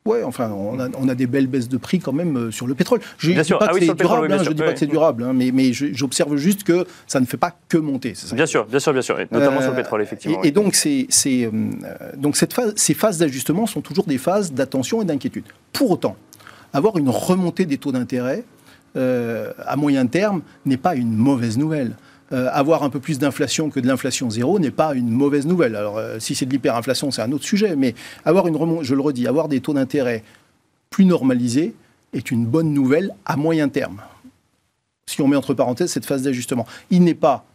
Ouais, 0.06 0.22
enfin, 0.24 0.52
on 0.52 0.80
a, 0.82 0.90
on 1.00 1.08
a, 1.08 1.16
des 1.16 1.28
belles 1.28 1.48
baisses 1.48 1.70
de 1.70 1.78
prix 1.78 2.00
quand 2.00 2.12
même 2.12 2.36
euh, 2.36 2.52
sur 2.52 2.68
le 2.68 2.76
pétrole. 2.76 3.00
Je 3.18 3.32
ne 3.32 3.42
dis 3.42 3.54
pas 3.54 3.68
que 3.70 3.80
c'est 3.80 3.94
durable, 3.94 4.44
je 4.44 4.52
dis 4.52 4.62
pas 4.62 4.74
que 4.74 4.80
c'est 4.80 4.88
durable, 4.88 5.26
mais, 5.34 5.52
mais 5.54 5.72
j'observe 5.72 6.36
juste 6.36 6.64
que 6.66 6.86
ça 7.08 7.22
ne 7.22 7.26
fait 7.26 7.38
pas 7.38 7.56
que 7.70 7.78
monter. 7.78 8.14
Ça 8.14 8.36
bien 8.36 8.46
sûr, 8.46 8.66
bien 8.66 8.80
sûr, 8.80 8.92
bien 8.92 9.02
sûr, 9.02 9.18
notamment 9.32 9.62
sur 9.62 9.72
le 9.72 9.78
euh, 9.78 9.82
pétrole, 9.82 10.02
effectivement. 10.02 10.44
Et, 10.44 10.52
donc, 10.52 10.76
c'est, 10.76 11.08
euh, 11.26 11.52
donc 12.18 12.36
cette 12.36 12.52
phase, 12.52 12.74
ces 12.76 12.94
phases 12.94 13.18
d'ajustement 13.20 13.66
sont 13.66 13.80
toujours 13.80 14.06
des 14.06 14.18
phases 14.18 14.52
d'attention 14.52 15.02
et 15.02 15.06
d'inquiétude. 15.06 15.46
Pour 15.72 15.92
autant, 15.92 16.18
avoir 16.74 16.98
une 16.98 17.10
remontée 17.10 17.66
des 17.66 17.78
taux 17.78 17.94
d'intérêt 17.94 18.44
à 18.96 19.76
moyen 19.76 20.06
terme 20.08 20.42
n'est 20.66 20.78
pas 20.78 20.96
une 20.96 21.16
mauvaise 21.16 21.58
nouvelle. 21.58 21.96
Euh, 22.34 22.50
avoir 22.52 22.82
un 22.82 22.90
peu 22.90 23.00
plus 23.00 23.20
d'inflation 23.20 23.70
que 23.70 23.80
de 23.80 23.86
l'inflation 23.86 24.28
zéro 24.30 24.58
n'est 24.58 24.72
pas 24.72 24.96
une 24.96 25.10
mauvaise 25.10 25.46
nouvelle. 25.46 25.76
Alors, 25.76 26.00
euh, 26.00 26.18
si 26.18 26.34
c'est 26.34 26.48
de 26.48 26.52
l'hyperinflation, 26.52 27.12
c'est 27.12 27.22
un 27.22 27.32
autre 27.32 27.44
sujet, 27.44 27.76
mais 27.76 27.94
avoir 28.26 28.48
une 28.48 28.58
je 28.82 28.96
le 28.96 29.02
redis, 29.02 29.28
avoir 29.28 29.48
des 29.50 29.60
taux 29.60 29.74
d'intérêt 29.74 30.24
plus 30.90 31.06
normalisés 31.06 31.76
est 32.14 32.32
une 32.32 32.46
bonne 32.48 32.74
nouvelle 32.74 33.14
à 33.26 33.36
moyen 33.36 33.70
terme. 33.70 34.02
Si 35.06 35.22
on 35.22 35.28
met 35.28 35.36
entre 35.36 35.54
parenthèses 35.54 35.92
cette 35.92 36.06
phase 36.06 36.24
d'ajustement, 36.24 36.66
il 36.90 37.04
n'est 37.04 37.14
pas 37.14 37.46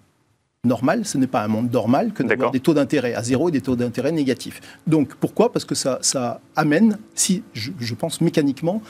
normal, 0.62 1.04
ce 1.04 1.18
n'est 1.18 1.26
pas 1.26 1.42
un 1.42 1.48
monde 1.48 1.72
normal 1.72 2.12
que 2.12 2.22
d'avoir 2.22 2.52
des 2.52 2.60
taux 2.60 2.74
d'intérêt 2.74 3.14
à 3.14 3.22
zéro 3.24 3.48
et 3.48 3.52
des 3.52 3.62
taux 3.62 3.74
d'intérêt 3.74 4.12
négatifs. 4.12 4.60
Donc 4.86 5.14
pourquoi? 5.16 5.50
Parce 5.50 5.64
que 5.64 5.74
ça, 5.74 5.98
ça 6.02 6.40
amène, 6.54 6.98
si 7.16 7.42
je, 7.52 7.72
je 7.80 7.94
pense 7.94 8.20
mécaniquement, 8.20 8.80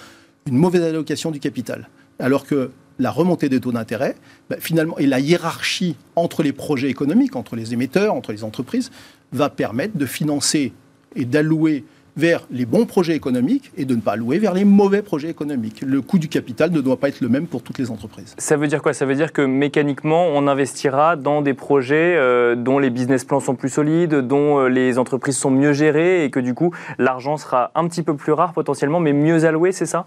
une 0.46 0.56
mauvaise 0.56 0.82
allocation 0.82 1.30
du 1.30 1.40
capital. 1.40 1.88
Alors 2.18 2.46
que 2.46 2.70
la 2.98 3.11
remontée 3.11 3.48
des 3.48 3.61
taux 3.61 3.72
d'intérêt, 3.72 4.16
bah, 4.50 4.57
finalement, 4.59 4.98
et 4.98 5.07
la 5.07 5.20
hiérarchie 5.20 5.96
entre 6.16 6.42
les 6.42 6.52
projets 6.52 6.88
économiques, 6.88 7.37
entre 7.37 7.57
les 7.57 7.72
émetteurs, 7.72 8.14
entre 8.14 8.33
les 8.33 8.44
entreprises, 8.44 8.90
va 9.33 9.50
permettre 9.50 9.96
de 9.96 10.07
financer 10.07 10.72
et 11.14 11.24
d'allouer 11.24 11.85
vers 12.16 12.44
les 12.50 12.66
bons 12.66 12.85
projets 12.85 13.14
économiques 13.14 13.70
et 13.76 13.85
de 13.85 13.94
ne 13.94 14.00
pas 14.00 14.12
allouer 14.12 14.40
vers 14.40 14.52
les 14.52 14.64
mauvais 14.64 15.02
projets 15.02 15.31
économiques. 15.31 15.83
Le 15.87 16.02
coût 16.02 16.18
du 16.18 16.28
capital 16.28 16.72
ne 16.72 16.81
doit 16.81 16.96
pas 16.96 17.09
être 17.11 17.20
le 17.20 17.28
même 17.28 17.46
pour 17.46 17.62
toutes 17.62 17.78
les 17.78 17.92
entreprises. 17.92 18.35
Ça 18.38 18.57
veut 18.57 18.66
dire 18.66 18.83
quoi? 18.83 18.92
Ça 18.92 19.07
veut 19.07 19.14
dire 19.14 19.33
que 19.33 19.42
mécaniquement, 19.42 20.26
on 20.26 20.48
investira 20.48 21.14
dans 21.14 21.42
des 21.42 21.54
projets 21.54 22.16
euh, 22.16 22.57
dont 22.57 22.81
les 22.81 22.90
business 22.90 23.24
plans 23.24 23.38
sont 23.38 23.54
plus 23.54 23.68
solides, 23.68 24.16
dont 24.16 24.59
euh, 24.59 24.68
les 24.68 24.98
entreprises 24.98 25.37
sont 25.37 25.52
mieux 25.52 25.72
gérées 25.72 26.24
et 26.24 26.31
que 26.31 26.40
du 26.40 26.54
coup, 26.54 26.74
l'argent 26.98 27.37
sera 27.37 27.70
un 27.76 27.87
petit 27.87 28.02
peu 28.02 28.16
plus 28.16 28.33
rare 28.33 28.52
potentiellement, 28.52 28.98
mais 28.98 29.12
mieux 29.12 29.44
alloué, 29.44 29.70
c'est 29.70 29.87
ça? 29.87 30.04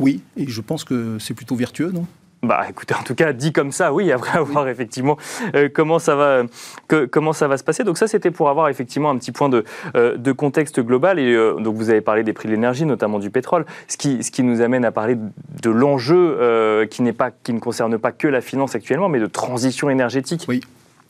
Oui, 0.00 0.22
et 0.36 0.48
je 0.48 0.60
pense 0.60 0.84
que 0.84 1.18
c'est 1.20 1.34
plutôt 1.34 1.54
vertueux, 1.54 1.92
non? 1.92 2.06
Bah, 2.42 2.64
écoutez, 2.70 2.94
en 2.94 3.02
tout 3.02 3.14
cas, 3.14 3.34
dit 3.34 3.52
comme 3.52 3.70
ça, 3.70 3.92
oui, 3.92 4.10
après 4.12 4.38
voir 4.42 4.66
effectivement 4.66 5.18
euh, 5.54 5.68
comment, 5.72 5.98
ça 5.98 6.16
va, 6.16 6.42
comment 7.10 7.34
ça 7.34 7.48
va 7.48 7.58
se 7.58 7.64
passer. 7.64 7.84
Donc 7.84 7.98
ça, 7.98 8.08
c'était 8.08 8.30
pour 8.30 8.48
avoir 8.48 8.68
effectivement 8.68 9.10
un 9.10 9.18
petit 9.18 9.30
point 9.30 9.50
de, 9.50 9.64
euh, 9.94 10.16
de 10.16 10.32
contexte 10.32 10.80
global. 10.80 11.18
Et 11.18 11.34
euh, 11.34 11.56
donc 11.56 11.76
vous 11.76 11.90
avez 11.90 12.00
parlé 12.00 12.22
des 12.22 12.32
prix 12.32 12.48
de 12.48 12.54
l'énergie, 12.54 12.86
notamment 12.86 13.18
du 13.18 13.30
pétrole, 13.30 13.66
ce 13.88 13.98
qui, 13.98 14.24
ce 14.24 14.30
qui 14.30 14.42
nous 14.42 14.62
amène 14.62 14.86
à 14.86 14.90
parler 14.90 15.16
de 15.16 15.70
l'enjeu 15.70 16.86
qui, 16.90 17.02
n'est 17.02 17.12
pas, 17.12 17.30
qui 17.30 17.52
ne 17.52 17.60
concerne 17.60 17.98
pas 17.98 18.12
que 18.12 18.26
la 18.26 18.40
finance 18.40 18.74
actuellement, 18.74 19.10
mais 19.10 19.20
de 19.20 19.26
transition 19.26 19.90
énergétique. 19.90 20.46
Oui 20.48 20.62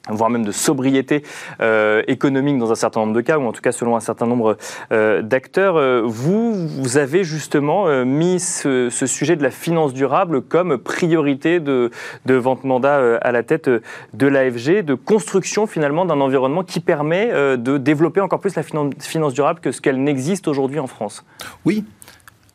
voire 0.09 0.31
même 0.31 0.45
de 0.45 0.53
sobriété 0.53 1.23
euh, 1.61 2.03
économique 2.09 2.59
dans 2.59 2.73
un 2.73 2.75
certain 2.75 3.01
nombre 3.01 3.13
de 3.13 3.21
cas, 3.21 3.39
ou 3.39 3.47
en 3.47 3.53
tout 3.53 3.61
cas 3.61 3.73
selon 3.73 3.97
un 3.97 4.01
certain 4.01 4.27
nombre 4.27 4.57
euh, 4.93 5.23
d'acteurs. 5.23 5.77
Euh, 5.77 6.03
vous, 6.05 6.97
avez 6.97 7.23
justement 7.23 8.05
mis 8.05 8.41
ce, 8.41 8.89
sujet 8.91 9.37
de 9.37 9.43
la 9.43 9.51
finance 9.51 9.93
durable 9.93 10.43
comme 10.43 10.79
priorité 10.79 11.61
de, 11.61 11.91
de 12.27 12.35
vente 12.35 12.65
mandat 12.65 13.17
à 13.19 13.33
la 13.33 13.43
tête 13.43 13.69
de 13.69 14.27
l'AFG, 14.27 14.83
de 14.83 14.95
construction 14.95 15.67
finalement 15.67 16.05
d'un 16.05 16.21
environnement 16.21 16.65
qui 16.65 16.81
permet 16.81 17.31
de 17.57 17.77
développer 17.79 18.21
encore 18.21 18.41
plus 18.41 18.57
la 18.57 18.63
finance 18.63 19.35
durable 19.35 19.61
que 19.61 19.71
ce 19.71 19.81
qu'elle 19.81 20.03
n'existe 20.03 20.49
aujourd'hui 20.49 20.81
en 20.81 20.87
France. 20.89 21.25
Oui, 21.65 21.85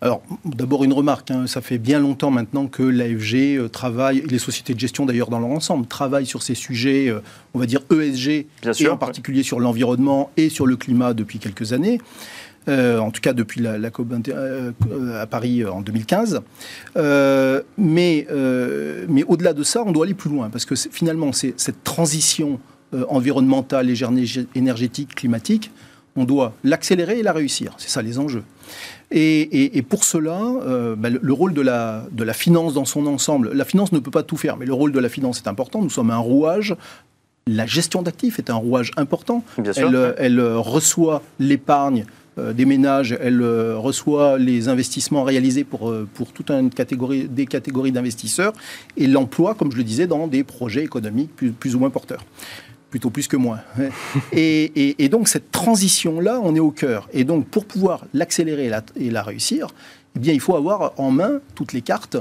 alors, 0.06 0.22
d'abord 0.46 0.84
une 0.84 0.94
remarque, 0.94 1.32
hein. 1.32 1.48
ça 1.48 1.62
fait 1.62 1.80
bien 1.80 2.00
longtemps 2.00 2.30
maintenant 2.30 2.68
que 2.68 2.84
l'AFG 2.84 3.58
euh, 3.58 3.68
travaille, 3.68 4.22
les 4.30 4.38
sociétés 4.38 4.76
de 4.76 4.80
gestion 4.80 5.08
d'ailleurs 5.08 5.32
dans 5.32 5.40
leur 5.40 5.50
ensemble, 5.50 5.88
travaillent 5.88 6.28
sur 6.28 6.44
ces 6.44 6.54
sujets, 6.54 7.10
euh, 7.10 7.22
on 7.56 7.60
va 7.60 7.66
dire 7.66 7.82
ESG, 7.92 8.46
et 8.80 8.88
en 8.88 8.98
particulier 8.98 9.42
sur 9.42 9.60
l'environnement 9.60 10.30
et 10.38 10.50
sur 10.50 10.68
le 10.68 10.76
climat 10.76 11.16
depuis 11.16 11.40
quelques 11.40 11.74
années. 11.74 12.00
Euh, 12.68 13.00
en 13.00 13.10
tout 13.10 13.20
cas 13.20 13.34
depuis 13.34 13.62
la, 13.62 13.90
COP 13.90 14.14
à 15.16 15.26
Paris 15.26 15.66
en 15.66 15.82
2015. 15.82 16.42
mais 16.96 18.28
mais 19.10 19.24
au-delà 19.28 19.54
de 19.54 19.64
ça, 19.64 19.82
on 19.88 19.92
doit 19.92 20.06
aller 20.06 20.14
plus 20.14 20.30
loin, 20.30 20.52
parce 20.52 20.66
que 20.66 20.76
finalement, 20.76 21.32
c'est 21.32 21.60
cette 21.60 21.84
transition 21.84 22.60
environnementale, 23.10 23.92
énergétique, 24.54 25.16
climatique, 25.16 25.72
on 26.16 26.26
doit 26.26 26.54
l'accélérer 26.64 27.20
et 27.20 27.24
la 27.24 27.34
réussir. 27.34 27.74
C'est 27.78 27.90
ça 27.90 28.04
les 28.04 28.20
enjeux. 28.20 28.44
Et, 29.12 29.82
pour 29.88 30.04
cela, 30.04 30.42
euh, 30.42 30.96
bah, 30.96 31.10
le, 31.10 31.34
rôle 31.34 31.54
de 31.54 31.62
la, 31.62 32.06
de 32.12 32.24
la 32.24 32.34
finance 32.34 32.74
dans 32.74 32.86
son 32.86 33.06
ensemble, 33.08 33.52
la 33.54 33.66
finance 33.66 33.92
ne 33.92 34.00
peut 34.00 34.12
pas 34.12 34.24
tout 34.24 34.38
faire, 34.38 34.58
mais 34.58 34.66
le 34.66 34.74
rôle 34.74 34.92
de 34.92 35.00
la 35.00 35.10
finance 35.10 35.42
est 35.46 35.48
important. 35.48 35.82
Nous 35.82 35.90
sommes 35.90 36.12
un 36.12 36.18
rouage. 36.18 36.76
La 37.48 37.66
gestion 37.66 38.02
d'actifs 38.02 38.40
est 38.40 38.50
un 38.50 38.56
rouage 38.56 38.92
important. 38.98 39.44
elle, 39.58 40.16
elle 40.18 40.42
reçoit 40.42 41.22
l'épargne 41.40 42.06
euh, 42.38 42.52
des 42.52 42.66
ménages, 42.66 43.16
elle 43.22 43.42
euh, 43.42 43.78
reçoit 43.78 44.38
les 44.38 44.68
investissements 44.68 45.24
réalisés 45.24 45.64
pour, 45.64 45.94
pour 46.16 46.34
toute 46.34 46.50
une 46.50 46.70
catégorie, 46.70 47.30
des 47.30 47.46
catégories 47.46 47.94
d'investisseurs 47.94 48.52
et 48.98 49.08
l'emploi, 49.08 49.54
comme 49.54 49.72
je 49.72 49.78
le 49.78 49.84
disais, 49.84 50.08
dans 50.08 50.28
des 50.28 50.44
projets 50.44 50.84
économiques 50.84 51.32
plus 51.36 51.76
ou 51.76 51.80
moins 51.80 51.92
porteurs 51.92 52.26
plutôt 52.90 53.10
plus 53.10 53.28
que 53.28 53.38
moins. 53.38 53.60
et, 54.32 55.10
donc 55.10 55.28
cette 55.28 55.52
transition-là, 55.52 56.40
on 56.44 56.56
est 56.56 56.60
au 56.60 56.72
cœur. 56.72 57.08
Et 57.14 57.24
donc 57.24 57.48
pour 57.48 57.66
pouvoir 57.66 58.06
l'accélérer 58.14 58.72
et 58.96 59.10
la, 59.10 59.24
réussir, 59.24 59.68
eh 60.16 60.34
il 60.34 60.40
faut 60.40 60.56
avoir 60.56 60.94
en 60.98 61.12
main 61.12 61.40
toutes 61.56 61.74
les 61.74 61.82
cartes. 61.82 62.18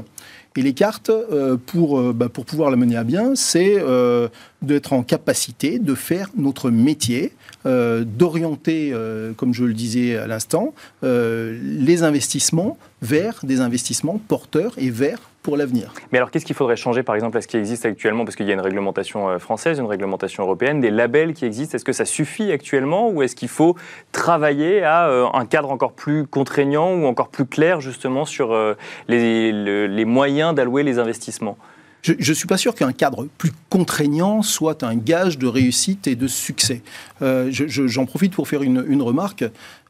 Et 0.57 0.62
les 0.62 0.72
cartes, 0.72 1.11
euh, 1.11 1.57
pour, 1.57 1.98
euh, 1.98 2.12
bah, 2.12 2.29
pour 2.29 2.44
pouvoir 2.44 2.70
la 2.70 2.77
mener 2.77 2.96
à 2.96 3.03
bien, 3.03 3.35
c'est 3.35 3.74
euh, 3.77 4.29
d'être 4.64 4.92
en 4.92 5.03
capacité 5.03 5.79
de 5.79 5.94
faire 5.94 6.31
notre 6.37 6.70
métier, 6.70 7.33
d'orienter, 7.64 8.92
comme 9.37 9.55
je 9.55 9.64
le 9.64 9.72
disais 9.74 10.16
à 10.16 10.27
l'instant, 10.27 10.74
les 11.03 12.03
investissements 12.03 12.77
vers 13.03 13.40
des 13.42 13.61
investissements 13.61 14.18
porteurs 14.18 14.72
et 14.79 14.90
vers 14.90 15.18
pour 15.44 15.59
l'avenir. 15.59 15.92
Mais 16.11 16.18
alors, 16.18 16.31
qu'est-ce 16.31 16.46
qu'il 16.46 16.57
faudrait 16.57 16.74
changer, 16.74 17.03
par 17.03 17.14
exemple, 17.14 17.37
à 17.37 17.42
ce 17.42 17.46
qui 17.46 17.59
existe 17.59 17.85
actuellement? 17.85 18.24
Parce 18.24 18.35
qu'il 18.35 18.46
y 18.46 18.50
a 18.50 18.55
une 18.55 18.62
réglementation 18.62 19.29
euh, 19.29 19.38
française, 19.38 19.79
une 19.79 19.87
réglementation 19.87 20.42
européenne, 20.42 20.81
des 20.81 20.90
labels 20.90 21.35
qui 21.35 21.44
existent. 21.44 21.77
Est-ce 21.77 21.85
que 21.85 21.92
ça 21.92 22.07
suffit 22.07 22.50
actuellement 22.50 23.11
ou 23.11 23.22
est-ce 23.22 23.37
qu'il 23.37 23.50
faut 23.50 23.77
travailler 24.11 24.83
à 24.83 25.07
euh, 25.09 25.27
un 25.35 25.44
cadre 25.44 25.70
encore 25.70 25.92
plus 25.92 26.27
contraignant 26.27 26.94
ou 26.94 27.05
encore 27.05 27.29
plus 27.29 27.44
clair, 27.44 27.83
justement, 27.83 28.24
sur 28.24 28.53
euh, 28.53 28.74
les 29.07 30.05
moyens 30.07 30.55
d'allouer 30.55 30.83
les 30.83 30.98
investissements? 30.98 31.59
Je 32.05 32.31
ne 32.31 32.35
suis 32.35 32.47
pas 32.47 32.59
sûr 32.59 32.75
qu'un 32.75 32.93
cadre 32.93 33.27
plus 33.38 33.53
contraignant 33.71 34.43
soit 34.43 34.83
un 34.83 34.95
gage 34.95 35.38
de 35.38 35.47
réussite 35.47 36.07
et 36.07 36.17
de 36.17 36.27
succès. 36.27 36.83
J'en 37.21 38.05
profite 38.07 38.35
pour 38.35 38.47
faire 38.47 38.62
une, 38.62 38.85
une 38.87 39.03
remarque. 39.03 39.45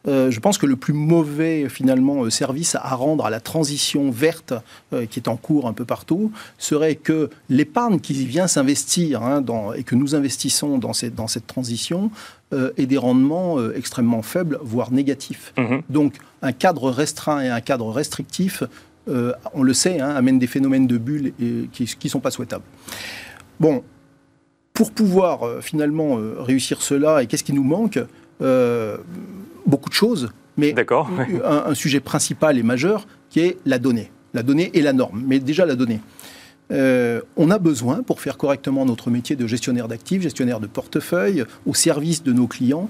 Euh, 0.06 0.30
je 0.30 0.38
pense 0.38 0.58
que 0.58 0.66
le 0.66 0.76
plus 0.76 0.92
mauvais 0.92 1.68
finalement 1.68 2.24
euh, 2.24 2.30
service 2.30 2.74
à 2.74 2.94
rendre 2.94 3.24
à 3.24 3.30
la 3.30 3.40
transition 3.40 4.10
verte 4.10 4.52
euh, 4.92 5.06
qui 5.06 5.18
est 5.18 5.28
en 5.28 5.36
cours 5.36 5.66
un 5.66 5.72
peu 5.72 5.86
partout 5.86 6.30
serait 6.58 6.94
que 6.94 7.30
l'épargne 7.48 7.98
qui 8.00 8.12
vient 8.26 8.46
s'investir 8.46 9.22
hein, 9.22 9.42
et 9.76 9.82
que 9.82 9.94
nous 9.94 10.14
investissons 10.14 10.76
dans 10.76 10.92
cette, 10.92 11.14
dans 11.14 11.28
cette 11.28 11.46
transition 11.46 12.10
ait 12.76 12.86
des 12.86 12.98
rendements 12.98 13.56
extrêmement 13.72 14.22
faibles, 14.22 14.60
voire 14.62 14.92
négatifs. 14.92 15.52
Mhm. 15.58 15.82
Donc 15.90 16.14
un 16.40 16.52
cadre 16.52 16.88
restreint 16.88 17.40
et 17.40 17.48
un 17.48 17.60
cadre 17.60 17.90
restrictif, 17.90 18.62
on 19.06 19.62
le 19.62 19.74
sait, 19.74 20.00
hein, 20.00 20.10
amène 20.10 20.38
des 20.38 20.46
phénomènes 20.46 20.86
de 20.86 20.98
bulles 20.98 21.32
qui 21.72 21.88
ne 22.04 22.08
sont 22.08 22.20
pas 22.20 22.30
souhaitables. 22.30 22.64
Bon, 23.60 23.82
pour 24.72 24.90
pouvoir 24.90 25.62
finalement 25.62 26.18
réussir 26.38 26.82
cela, 26.82 27.22
et 27.22 27.26
qu'est-ce 27.26 27.44
qui 27.44 27.52
nous 27.52 27.64
manque 27.64 27.98
beaucoup 29.66 29.88
de 29.88 29.94
choses, 29.94 30.30
mais 30.56 30.74
un, 30.78 31.64
un, 31.66 31.74
sujet 31.74 32.00
principal 32.00 32.58
et 32.58 32.62
majeur 32.62 33.06
qui 33.30 33.40
est 33.40 33.58
la 33.66 33.78
donnée. 33.78 34.10
La 34.34 34.42
donnée 34.42 34.70
et 34.74 34.82
la 34.82 34.92
norme, 34.92 35.22
mais 35.26 35.38
déjà 35.38 35.66
la 35.66 35.74
donnée. 35.74 36.00
Euh, 36.72 37.20
on 37.36 37.50
a 37.50 37.58
besoin, 37.58 38.02
pour 38.02 38.20
faire 38.20 38.36
correctement 38.36 38.84
notre 38.86 39.10
métier 39.10 39.36
de 39.36 39.46
gestionnaire 39.46 39.88
d'actifs, 39.88 40.22
gestionnaire 40.22 40.60
de 40.60 40.66
portefeuille, 40.66 41.44
au 41.66 41.74
service 41.74 42.22
de 42.22 42.32
nos 42.32 42.46
clients, 42.46 42.88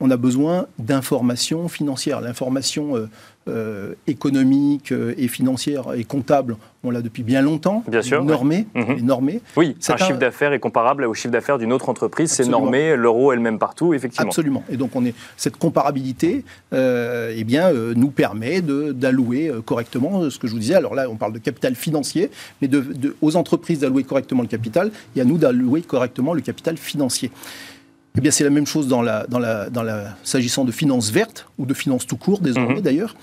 on 0.00 0.10
a 0.10 0.16
besoin 0.16 0.66
d'informations 0.78 1.68
financières. 1.68 2.20
L'information 2.20 2.96
euh, 2.96 3.08
euh, 3.48 3.94
économique 4.06 4.92
euh, 4.92 5.14
et 5.16 5.26
financière 5.26 5.94
et 5.94 6.04
comptable, 6.04 6.56
on 6.84 6.90
l'a 6.90 7.00
depuis 7.00 7.22
bien 7.22 7.40
longtemps. 7.40 7.82
Bien 7.88 8.02
sûr. 8.02 8.22
Mhm. 8.22 9.00
normé. 9.02 9.40
Oui, 9.56 9.74
un, 9.88 9.96
chiffre 9.96 10.18
d'affaires 10.18 10.52
est 10.52 10.58
comparable 10.58 11.04
au 11.04 11.14
chiffre 11.14 11.32
d'affaires 11.32 11.56
d'une 11.56 11.72
autre 11.72 11.88
entreprise. 11.88 12.30
C'est 12.30 12.46
normé, 12.46 12.94
l'euro 12.94 13.32
est 13.32 13.36
le 13.36 13.42
même 13.42 13.58
partout, 13.58 13.94
effectivement. 13.94 14.28
Absolument. 14.28 14.64
Et 14.68 14.76
donc, 14.76 14.94
on 14.94 15.04
est, 15.04 15.14
cette 15.36 15.56
comparabilité 15.56 16.44
eh 16.72 17.44
bien, 17.44 17.72
nous 17.72 18.10
permet 18.10 18.60
d'allouer 18.60 19.50
correctement 19.64 20.28
ce 20.28 20.38
que 20.38 20.46
je 20.46 20.52
vous 20.52 20.58
disais. 20.58 20.74
Alors 20.74 20.94
là, 20.94 21.08
on 21.08 21.16
parle 21.16 21.32
de 21.32 21.38
capital 21.38 21.74
financier, 21.74 22.30
mais 22.60 22.68
de, 22.68 23.16
aux 23.22 23.36
entreprises 23.36 23.80
d'allouer 23.80 24.04
correctement 24.04 24.42
le 24.42 24.48
capital 24.48 24.90
et 25.16 25.20
à 25.20 25.24
nous 25.24 25.38
d'allouer 25.38 25.82
correctement 25.82 26.34
le 26.34 26.42
capital 26.42 26.76
financier. 26.76 27.30
Eh 28.16 28.20
bien, 28.20 28.30
c'est 28.30 28.44
la 28.44 28.50
même 28.50 28.66
chose 28.66 28.88
dans 28.88 29.02
la, 29.02 29.26
dans 29.26 29.38
la, 29.38 29.68
dans 29.68 29.82
la, 29.82 30.16
s'agissant 30.22 30.64
de 30.64 30.72
finances 30.72 31.10
vertes 31.10 31.48
ou 31.58 31.66
de 31.66 31.74
finances 31.74 32.06
tout 32.06 32.16
court, 32.16 32.40
désormais 32.40 32.76
mhm. 32.76 32.80
d'ailleurs. 32.80 33.14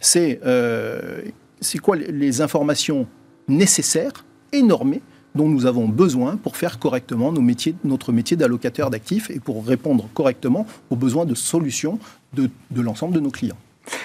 C'est 0.00 0.40
euh, 0.44 1.22
c'est 1.60 1.78
quoi 1.78 1.96
les 1.96 2.40
informations 2.40 3.06
nécessaires 3.48 4.24
et 4.52 4.62
normées 4.62 5.02
dont 5.34 5.48
nous 5.48 5.66
avons 5.66 5.86
besoin 5.86 6.36
pour 6.36 6.56
faire 6.56 6.78
correctement 6.78 7.32
nos 7.32 7.40
métiers, 7.40 7.74
notre 7.84 8.12
métier 8.12 8.36
d'allocataire 8.36 8.90
d'actifs 8.90 9.30
et 9.30 9.38
pour 9.38 9.64
répondre 9.64 10.08
correctement 10.14 10.66
aux 10.90 10.96
besoins 10.96 11.24
de 11.24 11.34
solutions 11.34 11.98
de, 12.32 12.50
de 12.70 12.80
l'ensemble 12.80 13.14
de 13.14 13.20
nos 13.20 13.30
clients. 13.30 13.58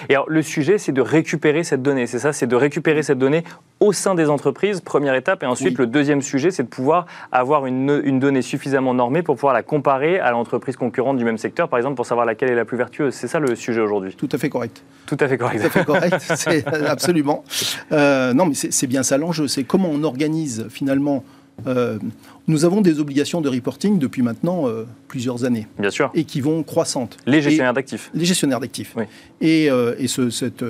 Et 0.08 0.14
alors, 0.14 0.28
le 0.28 0.42
sujet, 0.42 0.78
c'est 0.78 0.92
de 0.92 1.00
récupérer 1.00 1.64
cette 1.64 1.82
donnée. 1.82 2.06
C'est 2.06 2.18
ça, 2.18 2.32
c'est 2.32 2.46
de 2.46 2.56
récupérer 2.56 3.02
cette 3.02 3.18
donnée 3.18 3.44
au 3.80 3.92
sein 3.92 4.14
des 4.14 4.28
entreprises, 4.30 4.80
première 4.80 5.14
étape. 5.14 5.42
Et 5.42 5.46
ensuite, 5.46 5.78
le 5.78 5.86
deuxième 5.86 6.22
sujet, 6.22 6.50
c'est 6.50 6.62
de 6.62 6.68
pouvoir 6.68 7.06
avoir 7.32 7.66
une, 7.66 8.00
une, 8.04 8.18
donnée 8.18 8.42
suffisamment 8.42 8.94
normée 8.94 9.22
pour 9.22 9.36
pouvoir 9.36 9.54
la 9.54 9.62
comparer 9.62 10.18
à 10.18 10.30
l'entreprise 10.30 10.76
concurrente 10.76 11.18
du 11.18 11.24
même 11.24 11.38
secteur, 11.38 11.68
par 11.68 11.78
exemple, 11.78 11.96
pour 11.96 12.06
savoir 12.06 12.26
laquelle 12.26 12.50
est 12.50 12.54
la 12.54 12.64
plus 12.64 12.76
vertueuse. 12.78 13.14
C'est 13.14 13.28
ça 13.28 13.38
le 13.38 13.54
sujet 13.54 13.80
aujourd'hui 13.80 14.14
Tout 14.14 14.28
à 14.32 14.38
fait 14.38 14.48
correct. 14.48 14.82
Tout 15.06 15.16
à 15.20 15.28
fait 15.28 15.38
correct. 15.38 15.60
Tout 15.60 15.66
à 15.66 15.70
fait 15.70 15.84
correct, 15.84 16.16
c'est 16.18 16.66
absolument. 16.86 17.44
Euh, 17.92 18.32
non, 18.32 18.46
mais 18.46 18.54
c'est 18.54 18.86
bien 18.86 19.02
ça 19.02 19.18
l'enjeu. 19.18 19.46
C'est 19.46 19.64
comment 19.64 19.90
on 19.92 20.02
organise 20.04 20.66
finalement 20.70 21.24
euh, 21.66 21.98
nous 22.46 22.64
avons 22.64 22.80
des 22.80 23.00
obligations 23.00 23.40
de 23.40 23.48
reporting 23.48 23.98
depuis 23.98 24.22
maintenant 24.22 24.68
euh, 24.68 24.84
plusieurs 25.08 25.44
années. 25.44 25.66
Bien 25.78 25.90
sûr. 25.90 26.10
Et 26.14 26.24
qui 26.24 26.40
vont 26.40 26.62
croissantes. 26.62 27.16
Les 27.26 27.40
gestionnaires 27.42 27.72
d'actifs. 27.72 28.10
Les 28.14 28.24
gestionnaires 28.24 28.60
d'actifs. 28.60 28.92
Oui. 28.96 29.04
Et, 29.40 29.70
euh, 29.70 29.94
et 29.98 30.06
ce, 30.06 30.30
cette, 30.30 30.64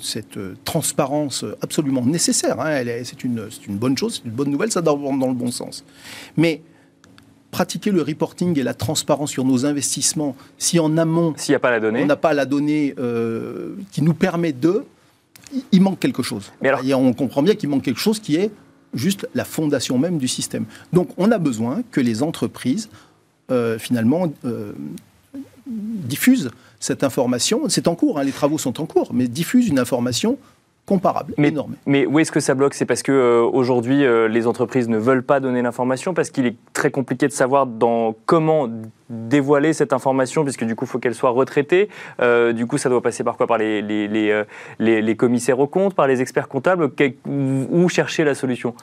cette, 0.00 0.38
transparence 0.64 1.44
absolument 1.62 2.04
nécessaire, 2.04 2.60
hein, 2.60 2.82
c'est 3.04 3.24
une, 3.24 3.48
une, 3.68 3.76
bonne 3.76 3.96
chose, 3.98 4.20
c'est 4.22 4.28
une 4.28 4.34
bonne 4.34 4.50
nouvelle, 4.50 4.70
ça 4.70 4.80
va 4.80 4.92
dans 4.92 5.28
le 5.28 5.34
bon 5.34 5.50
sens. 5.50 5.84
Mais 6.36 6.62
pratiquer 7.50 7.90
le 7.90 8.02
reporting 8.02 8.58
et 8.58 8.62
la 8.62 8.74
transparence 8.74 9.30
sur 9.30 9.44
nos 9.44 9.66
investissements, 9.66 10.36
si 10.56 10.78
en 10.78 10.96
amont, 10.96 11.34
s'il 11.36 11.52
n'y 11.52 11.56
a 11.56 11.60
pas 11.60 11.72
la 11.72 11.80
donnée, 11.80 12.02
on 12.02 12.06
n'a 12.06 12.16
pas 12.16 12.32
la 12.32 12.46
donnée 12.46 12.94
qui 13.90 14.02
nous 14.02 14.14
permet 14.14 14.52
de, 14.52 14.84
il 15.72 15.82
manque 15.82 15.98
quelque 15.98 16.22
chose. 16.22 16.52
Mais 16.62 16.68
alors, 16.68 16.84
et 16.84 16.94
on 16.94 17.12
comprend 17.12 17.42
bien 17.42 17.56
qu'il 17.56 17.68
manque 17.68 17.82
quelque 17.82 18.00
chose 18.00 18.20
qui 18.20 18.36
est 18.36 18.52
juste 18.94 19.28
la 19.34 19.44
fondation 19.44 19.98
même 19.98 20.18
du 20.18 20.28
système. 20.28 20.64
Donc 20.92 21.08
on 21.16 21.30
a 21.30 21.38
besoin 21.38 21.82
que 21.90 22.00
les 22.00 22.22
entreprises, 22.22 22.88
euh, 23.50 23.78
finalement, 23.78 24.32
euh, 24.44 24.72
diffusent 25.66 26.50
cette 26.80 27.04
information. 27.04 27.62
C'est 27.68 27.88
en 27.88 27.94
cours, 27.94 28.18
hein, 28.18 28.24
les 28.24 28.32
travaux 28.32 28.58
sont 28.58 28.80
en 28.80 28.86
cours, 28.86 29.12
mais 29.12 29.28
diffusent 29.28 29.68
une 29.68 29.78
information 29.78 30.38
comparable, 30.86 31.34
mais, 31.38 31.48
énorme. 31.48 31.76
Mais 31.86 32.06
où 32.06 32.18
est-ce 32.18 32.32
que 32.32 32.40
ça 32.40 32.54
bloque? 32.54 32.74
C'est 32.74 32.86
parce 32.86 33.02
que 33.02 33.12
euh, 33.12 33.42
aujourd'hui 33.42 34.02
les 34.28 34.46
entreprises 34.46 34.88
ne 34.88 34.98
veulent 34.98 35.22
pas 35.22 35.38
donner 35.38 35.62
l'information, 35.62 36.14
parce 36.14 36.30
qu'il 36.30 36.46
est 36.46 36.56
très 36.72 36.90
compliqué 36.90 37.28
de 37.28 37.32
savoir 37.32 37.66
dans 37.66 38.16
comment 38.26 38.68
dévoiler 39.10 39.72
cette 39.72 39.92
information, 39.92 40.44
puisque 40.44 40.64
du 40.64 40.76
coup, 40.76 40.84
il 40.84 40.88
faut 40.88 40.98
qu'elle 40.98 41.14
soit 41.14 41.30
retraitée. 41.30 41.88
Euh, 42.20 42.52
du 42.52 42.66
coup, 42.66 42.78
ça 42.78 42.88
doit 42.88 43.02
passer 43.02 43.24
par 43.24 43.36
quoi? 43.36 43.46
Par 43.46 43.58
les, 43.58 43.82
les, 43.82 44.30
euh, 44.30 44.44
les, 44.78 45.02
les, 45.02 45.16
commissaires 45.16 45.58
aux 45.58 45.66
comptes, 45.66 45.94
par 45.94 46.06
les 46.06 46.22
experts 46.22 46.48
comptables? 46.48 46.90
Où 47.26 47.88
chercher 47.88 48.24
la 48.24 48.34
solution? 48.34 48.74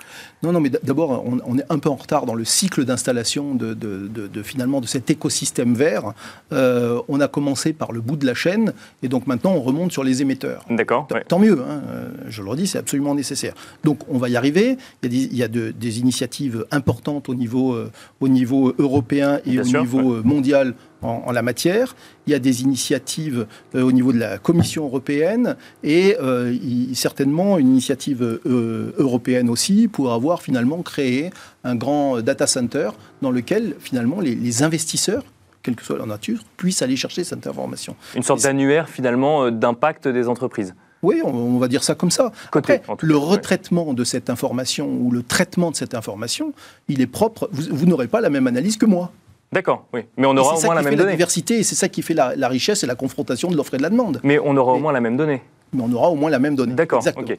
Non, 0.43 0.51
non, 0.51 0.59
mais 0.59 0.69
d'abord, 0.69 1.23
on, 1.25 1.57
est 1.57 1.63
un 1.69 1.79
peu 1.79 1.89
en 1.89 1.95
retard 1.95 2.25
dans 2.25 2.35
le 2.35 2.43
cycle 2.43 2.83
d'installation 2.83 3.55
de, 3.55 3.73
de, 3.73 4.07
de, 4.07 4.43
finalement 4.43 4.81
de 4.81 4.85
cet 4.85 5.09
écosystème 5.09 5.73
vert. 5.73 6.13
Euh, 6.51 7.01
on 7.07 7.21
a 7.21 7.27
commencé 7.27 7.71
par 7.71 7.93
le 7.93 8.01
bout 8.01 8.17
de 8.17 8.25
la 8.25 8.33
chaîne, 8.33 8.73
et 9.03 9.07
donc 9.07 9.27
maintenant, 9.27 9.53
on 9.53 9.61
remonte 9.61 9.91
sur 9.93 10.03
les 10.03 10.21
émetteurs. 10.21 10.65
D'accord. 10.69 11.07
Tant 11.29 11.39
mieux, 11.39 11.59
hein, 11.61 11.81
je 12.27 12.43
le 12.43 12.49
redis, 12.49 12.67
c'est 12.67 12.79
absolument 12.79 13.15
nécessaire. 13.15 13.53
Donc, 13.83 13.99
on 14.09 14.17
va 14.17 14.27
y 14.27 14.35
arriver. 14.35 14.77
Il 15.03 15.05
y 15.05 15.05
a 15.05 15.09
des, 15.09 15.23
il 15.31 15.37
y 15.37 15.43
a 15.43 15.71
des 15.71 15.99
initiatives 15.99 16.65
importantes 16.71 17.29
au 17.29 17.35
niveau, 17.35 17.77
au 18.19 18.27
niveau 18.27 18.73
européen 18.77 19.39
et 19.45 19.59
au 19.59 19.63
niveau 19.63 20.16
mondiale 20.23 20.73
en, 21.01 21.31
la 21.31 21.41
matière. 21.41 21.95
Il 22.25 22.31
y 22.31 22.33
a 22.33 22.39
des 22.39 22.61
initiatives 22.61 23.45
euh, 23.75 23.81
au 23.81 23.91
niveau 23.91 24.11
de 24.11 24.19
la 24.19 24.37
Commission 24.37 24.85
européenne 24.85 25.55
et 25.83 26.15
euh, 26.19 26.55
certainement 26.93 27.57
une 27.57 27.67
initiative 27.67 28.23
euh, 28.23 28.93
européenne 28.97 29.49
aussi 29.49 29.87
pour 29.87 30.13
avoir 30.13 30.41
finalement 30.41 30.81
créé 30.81 31.29
un 31.63 31.75
grand 31.75 32.21
data 32.21 32.47
center 32.47 32.89
dans 33.21 33.31
lequel 33.31 33.75
finalement 33.79 34.19
les, 34.19 34.63
investisseurs 34.63 35.23
quelle 35.63 35.75
que 35.75 35.83
soit 35.83 35.97
leur 35.97 36.07
nature, 36.07 36.39
puissent 36.55 36.81
aller 36.81 36.95
chercher 36.95 37.25
cette 37.25 37.45
information. 37.45 37.97
Une 38.15 38.23
sorte 38.23 38.43
d'annuaire 38.43 38.87
finalement 38.87 39.51
d'impact 39.51 40.07
des 40.07 40.29
entreprises. 40.29 40.73
Oui, 41.03 41.21
on, 41.25 41.57
va 41.57 41.67
dire 41.67 41.83
ça 41.83 41.93
comme 41.93 42.09
ça. 42.09 42.31
Après, 42.53 42.81
le 43.01 43.17
retraitement 43.17 43.93
de 43.93 44.03
cette 44.05 44.29
information 44.29 44.87
ou 44.87 45.11
le 45.11 45.23
traitement 45.23 45.71
de 45.71 45.75
cette 45.75 45.93
information, 45.93 46.53
il 46.87 47.01
est 47.01 47.07
propre. 47.07 47.49
vous 47.51 47.85
n'aurez 47.85 48.07
pas 48.07 48.21
la 48.21 48.29
même 48.29 48.47
analyse 48.47 48.77
que 48.77 48.85
moi. 48.85 49.11
D'accord, 49.51 49.85
oui. 49.93 50.01
Mais 50.17 50.27
on 50.27 50.35
aura 50.35 50.55
au 50.55 50.61
moins 50.61 50.75
la 50.75 50.81
même 50.81 50.91
fait 50.91 50.97
donnée. 50.97 51.11
La 51.11 51.15
diversité, 51.15 51.59
et 51.59 51.63
c'est 51.63 51.75
ça 51.75 51.87
qui 51.87 52.01
fait 52.01 52.13
la, 52.13 52.35
la 52.35 52.47
richesse 52.49 52.83
et 52.83 52.87
la 52.87 52.95
confrontation 52.95 53.49
de 53.49 53.55
l'offre 53.55 53.73
et 53.73 53.77
de 53.77 53.81
la 53.83 53.89
demande. 53.89 54.19
Mais 54.23 54.39
on 54.39 54.55
aura 54.57 54.73
au 54.73 54.79
moins 54.79 54.91
la 54.91 54.99
même 54.99 55.15
donnée. 55.15 55.41
Mais 55.73 55.83
on 55.83 55.91
aura 55.93 56.09
au 56.09 56.15
moins 56.15 56.29
la 56.29 56.39
même 56.39 56.55
donnée. 56.55 56.73
D'accord, 56.73 57.03
ok. 57.15 57.37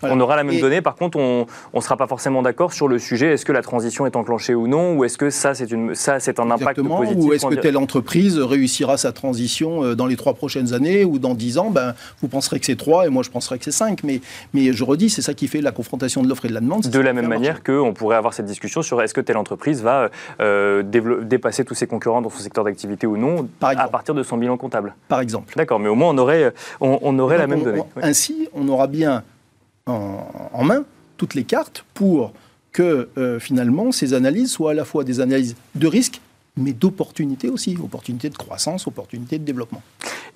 Voilà. 0.00 0.14
On 0.14 0.20
aura 0.20 0.36
la 0.36 0.44
même 0.44 0.54
Et- 0.56 0.60
donnée, 0.60 0.80
par 0.80 0.94
contre, 0.94 1.18
on 1.18 1.46
ne 1.74 1.80
sera 1.80 1.96
pas 1.96 2.06
forcément 2.06 2.42
d'accord 2.42 2.72
sur 2.72 2.86
le 2.88 2.98
sujet 2.98 3.32
est-ce 3.32 3.44
que 3.44 3.52
la 3.52 3.62
transition 3.62 4.06
est 4.06 4.14
enclenchée 4.16 4.54
ou 4.54 4.68
non, 4.68 4.96
ou 4.96 5.04
est-ce 5.04 5.18
que 5.18 5.30
ça, 5.30 5.54
c'est 5.54 5.70
une- 5.70 5.94
ça, 5.94 6.20
c'est 6.20 6.38
un 6.40 6.50
impact 6.50 6.80
positif 6.82 7.24
Ou 7.24 7.32
est-ce 7.32 7.46
que 7.46 7.54
telle 7.54 7.76
entreprise 7.76 8.38
réussira 8.38 8.96
sa 8.96 9.12
transition 9.12 9.82
euh, 9.84 9.94
dans 9.94 10.06
les 10.06 10.16
trois 10.16 10.34
prochaines 10.34 10.72
années 10.74 11.04
ou 11.04 11.18
dans 11.18 11.34
dix 11.34 11.58
ans? 11.58 11.70
Ben, 11.70 11.94
Vous 12.22 12.28
penserez 12.28 12.60
que 12.60 12.66
c'est 12.66 12.76
trois 12.76 13.06
et 13.06 13.10
moi 13.10 13.22
je 13.22 13.30
penserais 13.30 13.58
que 13.58 13.64
c'est 13.64 13.70
cinq. 13.70 14.02
Mais, 14.04 14.20
mais 14.54 14.72
je 14.72 14.84
redis, 14.84 15.10
c'est 15.10 15.22
ça 15.22 15.34
qui 15.34 15.48
fait 15.48 15.60
la 15.60 15.72
confrontation 15.72 16.22
de 16.22 16.28
l'offre 16.28 16.44
et 16.44 16.48
de 16.48 16.54
la 16.54 16.60
demande. 16.60 16.82
De 16.86 16.98
la 17.00 17.12
même 17.12 17.26
manière 17.28 17.62
qu'on 17.64 17.92
pourrait 17.92 18.16
avoir 18.16 18.34
cette 18.34 18.46
discussion 18.46 18.82
sur 18.82 19.02
est-ce 19.02 19.14
que 19.14 19.20
telle 19.20 19.36
entreprise 19.36 19.82
va 19.82 20.10
euh, 20.40 20.82
dépasser 20.82 21.64
tous 21.64 21.74
ses 21.74 21.86
concurrents 21.86 22.22
dans 22.22 22.30
son 22.30 22.38
secteur 22.38 22.64
d'activité 22.64 23.06
ou 23.06 23.16
non 23.16 23.48
Par 23.60 23.70
à 23.78 23.88
partir 23.88 24.14
de 24.14 24.22
son 24.22 24.36
bilan 24.36 24.56
comptable. 24.56 24.94
Par 25.08 25.20
exemple. 25.20 25.54
D'accord, 25.56 25.78
mais 25.80 25.88
au 25.88 25.94
moins 25.94 26.10
on 26.10 26.18
aurait, 26.18 26.52
on, 26.80 26.98
on 27.02 27.18
aurait 27.18 27.38
la 27.38 27.46
même 27.46 27.60
on- 27.60 27.64
donnée. 27.64 27.80
on- 27.80 27.86
Oui. 27.96 28.02
Ainsi, 28.04 28.48
on 28.54 28.68
aura 28.68 28.86
bien 28.86 29.22
en, 29.88 30.50
en 30.52 30.64
main 30.64 30.84
toutes 31.16 31.34
les 31.34 31.44
cartes 31.44 31.84
pour 31.94 32.32
que 32.72 33.08
euh, 33.18 33.38
finalement 33.38 33.92
ces 33.92 34.14
analyses 34.14 34.52
soient 34.52 34.70
à 34.70 34.74
la 34.74 34.84
fois 34.84 35.04
des 35.04 35.20
analyses 35.20 35.56
de 35.74 35.86
risque, 35.86 36.20
mais 36.56 36.72
d'opportunités 36.72 37.48
aussi, 37.48 37.76
opportunités 37.82 38.30
de 38.30 38.36
croissance, 38.36 38.86
opportunités 38.86 39.38
de 39.38 39.44
développement. 39.44 39.82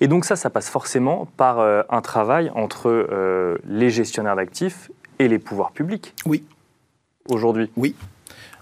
Et 0.01 0.07
donc 0.07 0.25
ça, 0.25 0.35
ça 0.35 0.49
passe 0.49 0.69
forcément 0.69 1.27
par 1.37 1.59
euh, 1.59 1.83
un 1.89 2.01
travail 2.01 2.51
entre 2.55 2.89
euh, 2.89 3.57
les 3.67 3.89
gestionnaires 3.89 4.35
d'actifs 4.35 4.91
et 5.19 5.27
les 5.27 5.39
pouvoirs 5.39 5.71
publics. 5.71 6.13
Oui. 6.25 6.43
Aujourd'hui. 7.29 7.69
Oui. 7.77 7.95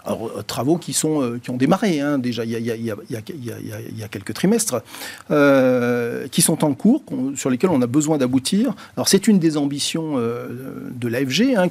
Alors, 0.04 0.30
euh, 0.36 0.42
travaux 0.42 0.78
euh, 0.78 1.38
qui 1.38 1.50
ont 1.50 1.56
démarré 1.56 2.00
déjà 2.18 2.44
il 2.44 2.50
y, 2.50 4.02
a, 4.02 4.08
quelques 4.08 4.34
trimestres, 4.34 4.82
euh, 5.30 6.26
qui 6.28 6.42
sont 6.42 6.64
en 6.64 6.74
cours, 6.74 7.02
sur 7.36 7.50
lesquels 7.50 7.70
on 7.70 7.82
a 7.82 7.86
besoin 7.86 8.18
d'aboutir. 8.18 8.74
Alors 8.96 9.08
c'est 9.08 9.28
une 9.28 9.38
des 9.38 9.56
ambitions 9.56 10.16
de 10.16 11.08
l'AFG 11.08 11.54
hein, 11.56 11.68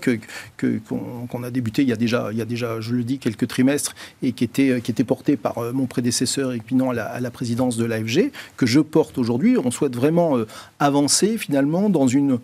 qu'on, 0.57 1.43
a 1.43 1.51
débuté 1.51 1.81
il 1.81 1.89
y, 1.89 1.93
a 1.93 1.95
déjà, 1.95 2.31
je 2.79 2.93
le 2.93 3.03
dis, 3.03 3.19
quelques 3.19 3.47
trimestres 3.47 3.95
et 4.21 4.31
qui 4.31 4.43
était, 4.43 4.81
qui 4.81 4.91
était 4.91 5.03
porté 5.03 5.37
par 5.37 5.73
mon 5.73 5.85
prédécesseur 5.85 6.53
Pinon 6.65 6.91
à 6.91 6.93
la, 6.93 7.05
à 7.05 7.19
la 7.19 7.31
présidence 7.31 7.77
de 7.77 7.85
l'AFG, 7.85 8.31
que 8.57 8.65
je 8.65 8.79
porte 8.79 9.17
aujourd'hui. 9.17 9.57
On 9.57 9.71
souhaite 9.71 9.95
vraiment 9.95 10.37
avancer 10.79 11.37
finalement 11.37 11.89
dans 11.89 12.07
une, 12.07 12.39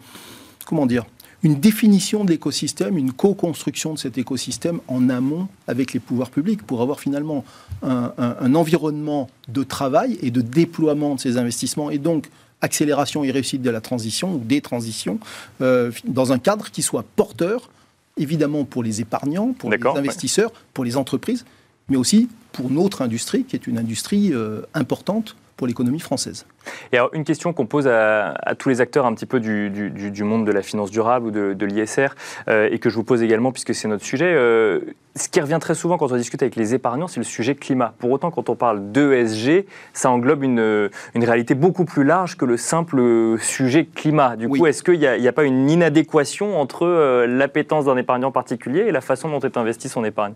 comment 0.66 0.86
dire, 0.86 1.06
une 1.44 1.60
définition 1.60 2.24
de 2.26 2.32
l'écosystème, 2.32 2.98
une 2.98 3.12
co-construction 3.14 3.94
de 3.94 4.00
cet 4.00 4.18
écosystème 4.18 4.80
en 4.88 5.10
amont 5.10 5.48
avec 5.68 5.94
les 5.94 6.00
pouvoirs 6.00 6.32
publics 6.32 6.64
pour 6.64 6.82
avoir 6.82 7.00
finalement 7.00 7.46
un, 7.84 8.12
un- 8.18 8.36
un 8.40 8.56
environnement 8.56 9.30
de 9.48 9.64
travail 9.64 10.18
et 10.22 10.32
de 10.32 10.42
déploiement 10.42 11.16
de 11.16 11.20
ces 11.20 11.38
investissements 11.38 11.90
et 11.92 12.00
donc 12.00 12.30
accélération 12.62 13.24
et 13.24 13.30
réussite 13.30 13.62
de 13.62 13.70
la 13.70 13.82
transition 13.82 14.34
ou 14.34 14.40
des 14.40 14.62
transitions 14.62 15.20
euh, 15.62 15.92
dans 16.08 16.32
un 16.32 16.40
cadre 16.40 16.72
qui 16.72 16.82
soit 16.82 17.06
porteur 17.16 17.70
évidemment 18.18 18.66
pour 18.66 18.82
les 18.82 19.00
épargnants, 19.00 19.54
pour 19.54 19.70
les 19.70 19.78
ouais. 19.78 20.00
investisseurs, 20.00 20.52
pour 20.74 20.84
les 20.84 20.98
entreprises, 20.98 21.46
mais 21.88 21.98
aussi 21.98 22.30
pour 22.52 22.72
notre 22.72 23.04
industrie 23.04 23.44
qui 23.44 23.56
est 23.56 23.68
une 23.68 23.78
industrie 23.78 24.34
euh, 24.34 24.62
importante 24.74 25.36
pour 25.58 25.68
l'économie 25.68 26.00
française. 26.00 26.46
Et 26.92 26.98
alors, 26.98 27.10
une 27.14 27.24
question 27.24 27.52
qu'on 27.52 27.66
pose 27.66 27.88
à, 27.88 28.30
à 28.44 28.56
tous 28.56 28.70
les 28.70 28.80
acteurs 28.80 29.06
un 29.08 29.14
petit 29.14 29.26
peu 29.26 29.40
du, 29.40 29.70
du- 29.72 29.90
du- 29.90 30.12
du 30.12 30.24
monde 30.24 30.46
de 30.46 30.52
la 30.52 30.62
finance 30.62 30.92
durable 30.92 31.26
ou 31.28 31.32
de, 31.32 31.54
de 31.54 31.66
l'ISR, 31.66 32.10
euh, 32.48 32.70
et 32.72 32.78
que 32.80 32.90
je 32.90 32.96
vous 32.96 33.04
pose 33.04 33.24
également 33.24 33.52
puisque 33.52 33.74
c'est 33.74 33.88
notre 33.88 34.06
sujet, 34.06 34.32
euh, 34.34 34.82
ce 35.16 35.30
qui 35.30 35.42
revient 35.42 35.58
très 35.60 35.74
souvent 35.74 35.98
quand 35.98 36.12
on 36.12 36.16
discute 36.16 36.44
avec 36.44 36.56
les 36.56 36.76
épargnants, 36.76 37.08
c'est 37.08 37.20
le 37.20 37.24
sujet 37.26 37.56
climat. 37.56 37.94
Pour 37.98 38.12
autant, 38.12 38.30
quand 38.30 38.50
on 38.50 38.56
parle 38.56 38.92
d'ESG, 38.92 39.66
ça 39.94 40.12
englobe 40.12 40.44
une, 40.44 40.90
une 41.16 41.24
réalité 41.26 41.56
beaucoup 41.56 41.86
plus 41.86 42.04
large 42.04 42.38
que 42.38 42.46
le 42.46 42.56
simple 42.56 43.02
sujet 43.40 43.86
climat. 43.86 44.36
Du 44.36 44.48
coup, 44.48 44.68
est-ce 44.68 44.84
qu'il 44.84 45.00
n'y 45.00 45.28
a 45.28 45.34
pas 45.34 45.44
une 45.44 45.70
inadéquation 45.72 46.60
entre 46.62 46.86
euh, 46.86 47.26
l'appétence 47.26 47.86
d'un 47.86 47.98
épargnant 47.98 48.32
particulier 48.32 48.82
et 48.82 48.92
la 48.92 49.02
façon 49.02 49.28
dont 49.30 49.40
est 49.40 49.58
investi 49.58 49.90
son 49.90 50.04
épargne? 50.06 50.34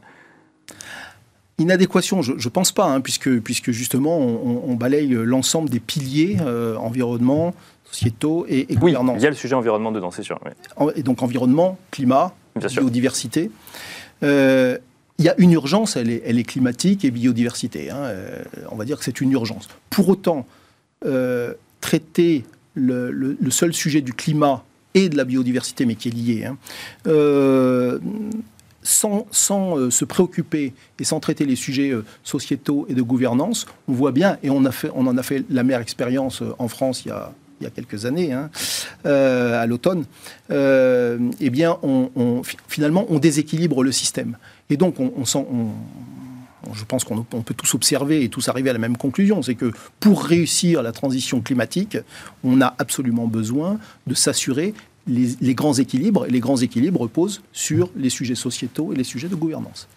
Inadéquation, 1.61 2.21
je 2.21 2.33
ne 2.33 2.49
pense 2.49 2.71
pas, 2.71 2.85
hein, 2.85 3.01
puisque, 3.01 3.39
puisque 3.39 3.71
justement 3.71 4.17
on, 4.17 4.73
balaye 4.75 5.07
l'ensemble 5.09 5.69
des 5.69 5.79
piliers 5.79 6.37
euh, 6.41 6.75
environnement, 6.77 7.53
sociétaux 7.85 8.45
et, 8.49 8.61
et 8.61 8.65
Oui, 8.69 8.75
gouvernance. 8.77 9.17
il 9.19 9.23
y 9.23 9.27
a 9.27 9.29
le 9.29 9.35
sujet 9.35 9.53
environnement 9.55 9.91
dedans, 9.91 10.11
c'est 10.11 10.23
sûr. 10.23 10.39
oui. 10.45 10.91
Et 10.95 11.03
donc 11.03 11.21
environnement, 11.23 11.77
climat, 11.91 12.33
Bien 12.55 12.67
biodiversité. 12.67 13.51
Euh, 14.23 14.77
il 15.19 15.25
y 15.25 15.29
a 15.29 15.35
une 15.37 15.51
urgence, 15.51 15.95
elle 15.97 16.09
est, 16.09 16.21
elle 16.25 16.39
est 16.39 16.43
climatique 16.43 17.05
et 17.05 17.11
biodiversité. 17.11 17.91
hein, 17.91 17.97
euh, 17.97 18.41
on 18.71 18.75
va 18.75 18.85
dire 18.85 18.97
que 18.97 19.03
c'est 19.05 19.21
une 19.21 19.31
urgence. 19.31 19.67
Pour 19.89 20.09
autant, 20.09 20.45
traiter 21.81 22.43
le, 22.73 23.11
le- 23.11 23.37
le 23.39 23.51
seul 23.51 23.73
sujet 23.73 24.01
du 24.01 24.13
climat 24.13 24.63
et 24.93 25.07
de 25.09 25.15
la 25.15 25.23
biodiversité, 25.23 25.85
mais 25.85 25.95
qui 25.95 26.09
est 26.09 26.11
lié, 26.11 26.45
hein, 26.45 26.57
euh, 27.07 27.97
sans, 29.31 29.77
euh, 29.77 29.89
se 29.89 30.05
préoccuper 30.05 30.73
et 30.99 31.03
sans 31.03 31.19
traiter 31.19 31.45
les 31.45 31.55
sujets 31.55 31.91
euh, 31.91 32.05
sociétaux 32.23 32.85
et 32.89 32.93
de 32.93 33.01
gouvernance, 33.01 33.65
on 33.87 33.93
voit 33.93 34.11
bien, 34.11 34.37
et 34.43 34.49
on, 34.49 34.57
en 34.57 35.17
a 35.17 35.23
fait 35.23 35.43
la 35.49 35.63
mère 35.63 35.79
expérience 35.79 36.41
euh, 36.41 36.53
en 36.59 36.67
France 36.67 37.03
il 37.05 37.09
y 37.09 37.11
a, 37.11 37.33
quelques 37.75 38.05
années, 38.07 38.33
hein, 38.33 38.49
à 39.05 39.67
l'automne, 39.67 40.05
eh 40.49 41.49
bien, 41.51 41.77
finalement, 42.67 43.05
on 43.09 43.19
déséquilibre 43.19 43.83
le 43.83 43.91
système. 43.91 44.35
Et 44.71 44.77
donc, 44.77 44.99
on, 44.99 45.11
je 46.73 46.83
pense 46.85 47.03
qu'on 47.03 47.25
on 47.33 47.41
peut 47.41 47.53
tous 47.53 47.73
observer 47.75 48.23
et 48.23 48.29
tous 48.29 48.49
arriver 48.49 48.69
à 48.69 48.73
la 48.73 48.79
même 48.79 48.97
conclusion, 48.97 49.41
c'est 49.41 49.55
que 49.55 49.71
pour 49.99 50.23
réussir 50.23 50.81
la 50.81 50.91
transition 50.91 51.41
climatique, 51.41 51.97
on 52.43 52.61
a 52.61 52.73
absolument 52.77 53.27
besoin 53.27 53.77
de 54.07 54.13
s'assurer 54.13 54.73
les, 55.07 55.29
les 55.39 55.55
grands 55.55 55.73
équilibres. 55.73 56.25
Et 56.25 56.29
les 56.29 56.39
grands 56.39 56.57
équilibres 56.57 57.01
reposent 57.01 57.41
sur 57.51 57.89
les 57.95 58.09
sujets 58.09 58.35
sociétaux 58.35 58.93
et 58.93 58.95
les 58.95 59.03
sujets 59.03 59.27
de 59.27 59.35
gouvernance. 59.35 59.87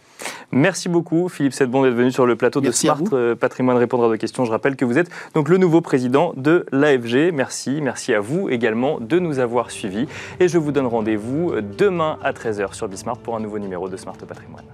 Merci 0.53 0.89
beaucoup 0.89 1.29
Philippe 1.29 1.53
Sedbon 1.53 1.83
d'être 1.83 1.95
venu 1.95 2.13
sur 2.13 2.27
le 2.27 2.37
plateau 2.37 2.61
Merci 2.61 2.87
de 2.87 2.93
Smart 2.95 3.03
euh, 3.13 3.35
Patrimoine 3.35 3.77
répondre 3.77 4.05
à 4.05 4.09
vos 4.09 4.17
questions. 4.17 4.45
Je 4.45 4.51
rappelle 4.51 4.77
que 4.77 4.85
vous 4.85 4.99
êtes 4.99 5.11
donc 5.35 5.49
le 5.49 5.59
nouveau 5.59 5.81
président 5.81 6.33
de 6.37 6.67
l'AFG. 6.73 7.33
Merci, 7.33 7.81
merci 7.83 8.15
à 8.15 8.21
vous 8.21 8.49
également 8.49 9.01
de 9.01 9.19
nous 9.19 9.39
avoir 9.39 9.71
suivis 9.71 10.07
et 10.41 10.49
je 10.49 10.59
vous 10.59 10.73
donne 10.73 10.87
rendez-vous 10.87 11.55
demain 11.61 12.19
à 12.23 12.33
13h 12.33 12.75
sur 12.75 12.89
Bismart 12.89 13.19
pour 13.19 13.37
un 13.37 13.41
nouveau 13.41 13.59
numéro 13.59 13.89
de 13.89 13.97
Smart 13.97 14.17
Patrimoine. 14.17 14.65